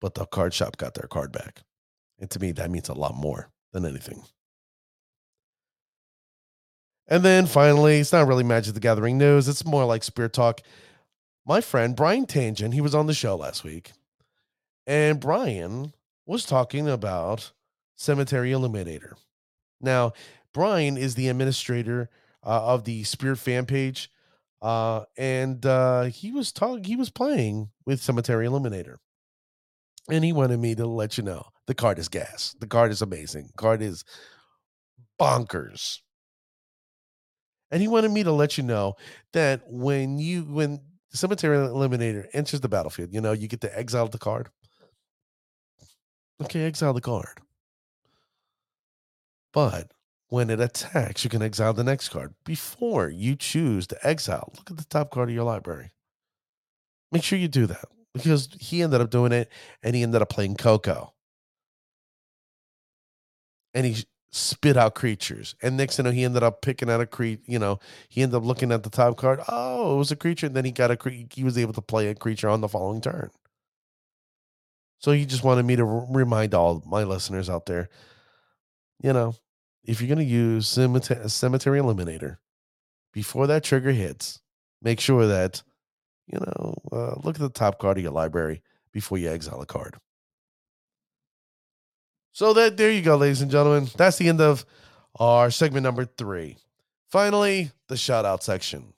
but 0.00 0.14
the 0.14 0.26
card 0.26 0.54
shop 0.54 0.76
got 0.76 0.94
their 0.94 1.08
card 1.08 1.32
back. 1.32 1.62
And 2.18 2.30
to 2.30 2.40
me, 2.40 2.52
that 2.52 2.70
means 2.70 2.88
a 2.88 2.94
lot 2.94 3.14
more 3.16 3.50
than 3.72 3.86
anything. 3.86 4.24
And 7.08 7.22
then 7.22 7.46
finally, 7.46 8.00
it's 8.00 8.12
not 8.12 8.26
really 8.26 8.42
Magic 8.42 8.74
the 8.74 8.80
Gathering 8.80 9.16
news. 9.18 9.48
It's 9.48 9.64
more 9.64 9.84
like 9.84 10.02
Spirit 10.02 10.32
Talk. 10.32 10.60
My 11.46 11.60
friend 11.60 11.94
Brian 11.94 12.26
Tangent, 12.26 12.74
he 12.74 12.80
was 12.80 12.94
on 12.94 13.06
the 13.06 13.14
show 13.14 13.36
last 13.36 13.62
week. 13.62 13.92
And 14.86 15.20
Brian 15.20 15.94
was 16.26 16.44
talking 16.44 16.88
about 16.88 17.52
Cemetery 17.94 18.50
Illuminator. 18.50 19.16
Now, 19.80 20.12
Brian 20.52 20.96
is 20.96 21.14
the 21.14 21.28
administrator 21.28 22.10
uh, 22.44 22.74
of 22.74 22.84
the 22.84 23.04
Spirit 23.04 23.38
fan 23.38 23.66
page. 23.66 24.10
Uh, 24.60 25.04
and 25.16 25.64
uh, 25.64 26.04
he 26.04 26.32
was 26.32 26.50
talking, 26.50 26.82
he 26.84 26.96
was 26.96 27.10
playing 27.10 27.70
with 27.84 28.02
Cemetery 28.02 28.46
Illuminator. 28.46 28.98
And 30.10 30.24
he 30.24 30.32
wanted 30.32 30.58
me 30.58 30.74
to 30.74 30.86
let 30.86 31.18
you 31.18 31.24
know 31.24 31.46
the 31.66 31.74
card 31.74 31.98
is 31.98 32.08
gas. 32.08 32.56
The 32.58 32.66
card 32.66 32.90
is 32.90 33.02
amazing. 33.02 33.48
The 33.48 33.62
card 33.62 33.82
is 33.82 34.04
bonkers 35.20 36.00
and 37.70 37.82
he 37.82 37.88
wanted 37.88 38.10
me 38.10 38.22
to 38.22 38.32
let 38.32 38.56
you 38.56 38.64
know 38.64 38.94
that 39.32 39.62
when 39.66 40.18
you 40.18 40.42
when 40.42 40.80
cemetery 41.10 41.56
illuminator 41.56 42.28
enters 42.32 42.60
the 42.60 42.68
battlefield 42.68 43.12
you 43.12 43.20
know 43.20 43.32
you 43.32 43.48
get 43.48 43.60
to 43.60 43.78
exile 43.78 44.08
the 44.08 44.18
card. 44.18 44.48
Okay 46.42 46.64
exile 46.64 46.92
the 46.92 47.00
card. 47.00 47.40
But 49.52 49.92
when 50.28 50.50
it 50.50 50.60
attacks 50.60 51.24
you 51.24 51.30
can 51.30 51.42
exile 51.42 51.72
the 51.72 51.84
next 51.84 52.10
card 52.10 52.34
before 52.44 53.08
you 53.08 53.36
choose 53.36 53.86
to 53.88 54.06
exile. 54.06 54.52
Look 54.56 54.70
at 54.70 54.76
the 54.76 54.84
top 54.84 55.10
card 55.10 55.28
of 55.28 55.34
your 55.34 55.44
library. 55.44 55.92
Make 57.12 57.22
sure 57.22 57.38
you 57.38 57.48
do 57.48 57.66
that 57.66 57.86
because 58.12 58.48
he 58.60 58.82
ended 58.82 59.00
up 59.00 59.10
doing 59.10 59.32
it 59.32 59.50
and 59.82 59.94
he 59.94 60.02
ended 60.02 60.22
up 60.22 60.28
playing 60.28 60.56
coco. 60.56 61.14
And 63.72 63.86
he 63.86 64.04
spit 64.30 64.76
out 64.76 64.94
creatures. 64.94 65.54
And 65.62 65.76
next 65.76 65.96
thing 65.96 66.06
you 66.06 66.12
know, 66.12 66.14
he 66.14 66.24
ended 66.24 66.42
up 66.42 66.62
picking 66.62 66.90
out 66.90 67.00
a 67.00 67.06
creature. 67.06 67.42
You 67.46 67.58
know, 67.58 67.78
he 68.08 68.22
ended 68.22 68.36
up 68.36 68.44
looking 68.44 68.72
at 68.72 68.82
the 68.82 68.90
top 68.90 69.16
card. 69.16 69.40
Oh, 69.48 69.94
it 69.94 69.98
was 69.98 70.10
a 70.12 70.16
creature. 70.16 70.46
And 70.46 70.54
then 70.54 70.64
he 70.64 70.72
got 70.72 70.90
a 70.90 70.96
cre- 70.96 71.26
he 71.32 71.44
was 71.44 71.58
able 71.58 71.72
to 71.74 71.82
play 71.82 72.08
a 72.08 72.14
creature 72.14 72.48
on 72.48 72.60
the 72.60 72.68
following 72.68 73.00
turn. 73.00 73.30
So 74.98 75.12
he 75.12 75.26
just 75.26 75.44
wanted 75.44 75.64
me 75.64 75.76
to 75.76 75.86
r- 75.86 76.06
remind 76.10 76.54
all 76.54 76.82
my 76.86 77.04
listeners 77.04 77.48
out 77.48 77.66
there, 77.66 77.88
you 79.02 79.12
know, 79.12 79.34
if 79.84 80.00
you're 80.00 80.08
going 80.08 80.18
to 80.18 80.24
use 80.24 80.66
cemetery, 80.66 81.28
cemetery 81.28 81.78
illuminator 81.78 82.40
before 83.12 83.46
that 83.46 83.64
trigger 83.64 83.92
hits, 83.92 84.40
make 84.82 85.00
sure 85.00 85.26
that 85.26 85.62
you 86.26 86.38
know 86.38 86.74
uh, 86.92 87.14
look 87.22 87.36
at 87.36 87.40
the 87.40 87.48
top 87.48 87.78
card 87.78 87.96
of 87.96 88.02
your 88.02 88.12
library 88.12 88.62
before 88.92 89.18
you 89.18 89.30
exile 89.30 89.60
a 89.60 89.66
card. 89.66 89.96
So 92.36 92.52
that 92.52 92.76
there 92.76 92.90
you 92.90 93.00
go, 93.00 93.16
ladies 93.16 93.40
and 93.40 93.50
gentlemen. 93.50 93.88
That's 93.96 94.18
the 94.18 94.28
end 94.28 94.42
of 94.42 94.66
our 95.18 95.50
segment 95.50 95.84
number 95.84 96.04
three. 96.04 96.58
Finally, 97.08 97.70
the 97.88 97.96
shout 97.96 98.26
out 98.26 98.42
section. 98.42 98.92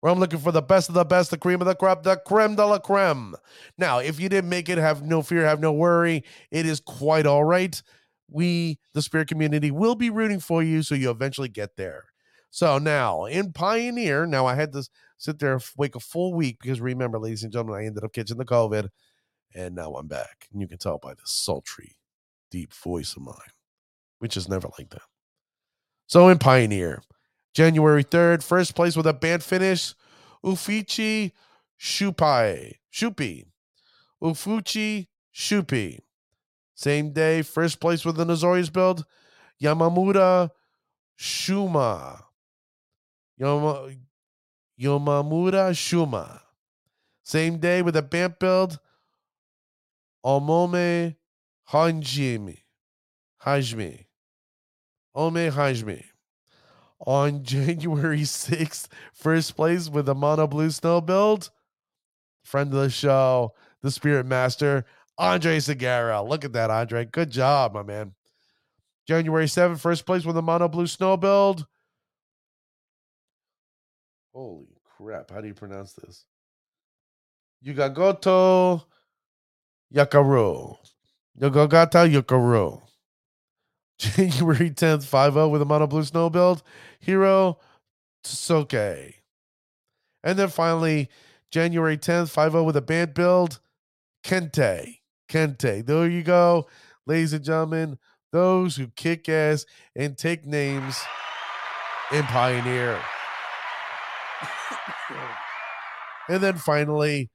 Where 0.00 0.12
I'm 0.12 0.18
looking 0.18 0.40
for 0.40 0.50
the 0.50 0.60
best 0.60 0.88
of 0.88 0.96
the 0.96 1.04
best, 1.04 1.30
the 1.30 1.38
cream 1.38 1.60
of 1.60 1.68
the 1.68 1.76
crop, 1.76 2.02
the 2.02 2.16
creme 2.16 2.56
de 2.56 2.66
la 2.66 2.80
creme. 2.80 3.36
Now, 3.78 4.00
if 4.00 4.18
you 4.18 4.28
didn't 4.28 4.50
make 4.50 4.68
it, 4.68 4.76
have 4.76 5.04
no 5.04 5.22
fear, 5.22 5.46
have 5.46 5.60
no 5.60 5.72
worry. 5.72 6.24
It 6.50 6.66
is 6.66 6.80
quite 6.80 7.26
all 7.26 7.44
right. 7.44 7.80
We, 8.28 8.80
the 8.92 9.02
spirit 9.02 9.28
community, 9.28 9.70
will 9.70 9.94
be 9.94 10.10
rooting 10.10 10.40
for 10.40 10.60
you 10.60 10.82
so 10.82 10.96
you 10.96 11.10
eventually 11.10 11.48
get 11.48 11.76
there. 11.76 12.06
So 12.50 12.78
now 12.78 13.24
in 13.26 13.52
Pioneer, 13.52 14.26
now 14.26 14.46
I 14.46 14.56
had 14.56 14.72
to 14.72 14.88
sit 15.16 15.38
there 15.38 15.60
wake 15.76 15.94
a 15.94 16.00
full 16.00 16.34
week 16.34 16.58
because 16.60 16.80
remember, 16.80 17.20
ladies 17.20 17.44
and 17.44 17.52
gentlemen, 17.52 17.80
I 17.80 17.86
ended 17.86 18.02
up 18.02 18.12
catching 18.12 18.38
the 18.38 18.44
COVID, 18.44 18.88
and 19.54 19.76
now 19.76 19.94
I'm 19.94 20.08
back. 20.08 20.48
And 20.50 20.60
you 20.60 20.66
can 20.66 20.78
tell 20.78 20.98
by 20.98 21.14
the 21.14 21.22
sultry 21.24 21.99
deep 22.50 22.72
voice 22.72 23.16
of 23.16 23.22
mine, 23.22 23.34
which 24.18 24.36
is 24.36 24.48
never 24.48 24.68
like 24.78 24.90
that. 24.90 25.02
So 26.06 26.28
in 26.28 26.38
Pioneer, 26.38 27.02
January 27.54 28.04
3rd, 28.04 28.42
first 28.42 28.74
place 28.74 28.96
with 28.96 29.06
a 29.06 29.12
Bant 29.12 29.42
finish, 29.42 29.94
Ufichi 30.44 31.32
Shupai, 31.80 32.74
Shupi. 32.92 33.46
Ufuchi 34.22 35.06
Shupi. 35.34 36.00
Same 36.74 37.12
day, 37.12 37.42
first 37.42 37.80
place 37.80 38.04
with 38.04 38.16
the 38.16 38.24
Azorius 38.24 38.72
build, 38.72 39.04
Yamamura 39.62 40.50
Shuma. 41.18 42.22
Yama, 43.36 43.90
Yamamura 44.80 45.70
Shuma. 45.72 46.40
Same 47.22 47.58
day 47.58 47.82
with 47.82 47.96
a 47.96 48.02
Bant 48.02 48.38
build, 48.38 48.78
Omome 50.24 51.16
Hanjimi, 51.72 52.58
Hajmi, 53.44 54.06
Ome 55.14 55.50
Hajmi. 55.50 56.04
On 57.06 57.42
January 57.44 58.20
6th, 58.20 58.88
first 59.14 59.56
place 59.56 59.88
with 59.88 60.06
the 60.06 60.14
mono 60.14 60.46
blue 60.46 60.70
snow 60.70 61.00
build. 61.00 61.50
Friend 62.44 62.72
of 62.72 62.80
the 62.80 62.90
show, 62.90 63.54
the 63.82 63.90
Spirit 63.90 64.26
Master, 64.26 64.84
Andre 65.16 65.60
Segura. 65.60 66.22
Look 66.22 66.44
at 66.44 66.52
that, 66.52 66.70
Andre. 66.70 67.06
Good 67.06 67.30
job, 67.30 67.72
my 67.74 67.82
man. 67.82 68.14
January 69.06 69.46
7th, 69.46 69.80
first 69.80 70.04
place 70.06 70.24
with 70.24 70.34
the 70.34 70.42
mono 70.42 70.68
blue 70.68 70.86
snow 70.86 71.16
build. 71.16 71.66
Holy 74.32 74.66
crap. 74.84 75.30
How 75.30 75.40
do 75.40 75.48
you 75.48 75.54
pronounce 75.54 75.92
this? 75.94 76.24
Yugagoto 77.64 78.84
Yakaru. 79.94 80.76
Yogogata 81.38 82.10
Yokoru. 82.10 82.82
January 83.98 84.70
10th, 84.70 85.04
5 85.04 85.34
0 85.34 85.48
with 85.48 85.60
a 85.60 85.64
mono 85.66 85.86
blue 85.86 86.04
snow 86.04 86.30
build. 86.30 86.62
Hero 87.00 87.58
Tsoke. 88.24 89.14
And 90.22 90.38
then 90.38 90.48
finally, 90.48 91.08
January 91.50 91.98
10th, 91.98 92.30
5 92.30 92.52
0 92.52 92.64
with 92.64 92.76
a 92.76 92.82
Bant 92.82 93.14
build. 93.14 93.60
Kente. 94.24 94.98
Kente. 95.28 95.84
There 95.84 96.08
you 96.08 96.22
go, 96.22 96.66
ladies 97.06 97.32
and 97.32 97.44
gentlemen. 97.44 97.98
Those 98.32 98.76
who 98.76 98.88
kick 98.88 99.28
ass 99.28 99.66
and 99.96 100.16
take 100.16 100.46
names 100.46 100.98
in 102.12 102.22
Pioneer. 102.24 102.98
and 106.28 106.42
then 106.42 106.56
finally, 106.56 107.30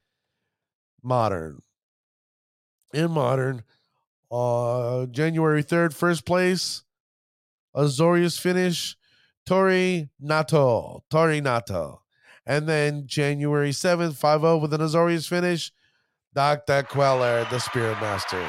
Modern. 1.03 1.61
In 2.93 3.11
Modern, 3.11 3.63
uh, 4.35 5.05
January 5.05 5.63
3rd, 5.63 5.93
first 5.93 6.25
place, 6.25 6.83
Azorius 7.73 8.39
finish, 8.39 8.97
Tori 9.45 10.09
Nato, 10.19 11.03
Tori 11.09 11.39
Nato. 11.39 12.01
And 12.45 12.67
then 12.67 13.07
January 13.07 13.71
7th, 13.71 14.15
5 14.15 14.41
0 14.41 14.57
with 14.57 14.73
an 14.73 14.81
Azorius 14.81 15.27
finish, 15.27 15.71
Dr. 16.33 16.83
Queller, 16.83 17.47
the 17.49 17.59
Spirit 17.59 17.99
Master. 18.01 18.45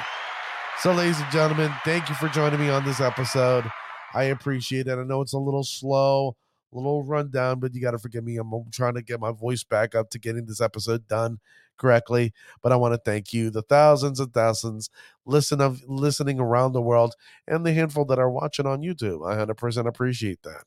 So, 0.80 0.93
ladies 0.93 1.20
and 1.20 1.30
gentlemen, 1.30 1.72
thank 1.84 2.09
you 2.09 2.14
for 2.16 2.28
joining 2.28 2.61
me 2.61 2.68
on 2.68 2.84
this 2.84 3.01
episode. 3.01 3.64
I 4.12 4.24
appreciate 4.24 4.89
it. 4.89 4.99
I 4.99 5.05
know 5.05 5.20
it's 5.20 5.32
a 5.34 5.39
little 5.39 5.64
slow, 5.64 6.37
a 6.72 6.76
little 6.76 7.05
rundown, 7.05 7.61
but 7.61 7.74
you 7.74 7.80
got 7.80 7.93
to 7.93 7.99
forgive 7.99 8.24
me. 8.24 8.39
I'm 8.39 8.53
trying 8.72 8.95
to 8.95 9.03
get 9.03 9.20
my 9.20 9.30
voice 9.30 9.62
back 9.62 9.95
up 9.95 10.11
to 10.11 10.18
getting 10.18 10.47
this 10.47 10.61
episode 10.61 11.07
done 11.07 11.39
correctly. 11.76 12.32
But 12.62 12.72
I 12.72 12.76
want 12.76 12.94
to 12.94 12.98
thank 12.98 13.32
you, 13.32 13.50
the 13.50 13.62
thousands 13.62 14.20
and 14.20 14.32
thousands 14.32 14.90
listen 15.24 15.60
of 15.60 15.82
listening 15.86 16.38
around 16.40 16.72
the 16.72 16.82
world, 16.82 17.14
and 17.46 17.64
the 17.64 17.72
handful 17.72 18.04
that 18.06 18.18
are 18.18 18.30
watching 18.30 18.66
on 18.66 18.82
YouTube. 18.82 19.26
I 19.28 19.36
100% 19.36 19.86
appreciate 19.86 20.42
that. 20.42 20.64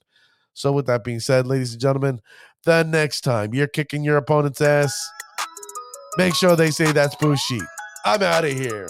So, 0.53 0.72
with 0.72 0.88
that 0.88 1.03
being 1.03 1.20
said, 1.20 1.47
ladies 1.47 1.74
and 1.74 1.82
gentlemen, 1.82 2.22
the 2.66 2.84
next 2.84 3.22
time 3.22 3.53
you're 3.53 3.68
kicking 3.68 4.03
your 4.03 4.18
opponent's 4.18 4.62
ass, 4.62 4.93
make 6.18 6.36
sure 6.36 6.55
they 6.55 6.72
say 6.72 6.91
that's 6.91 7.16
Bushi. 7.16 7.60
I'm 8.05 8.22
out 8.24 8.45
of 8.45 8.51
here. 8.51 8.88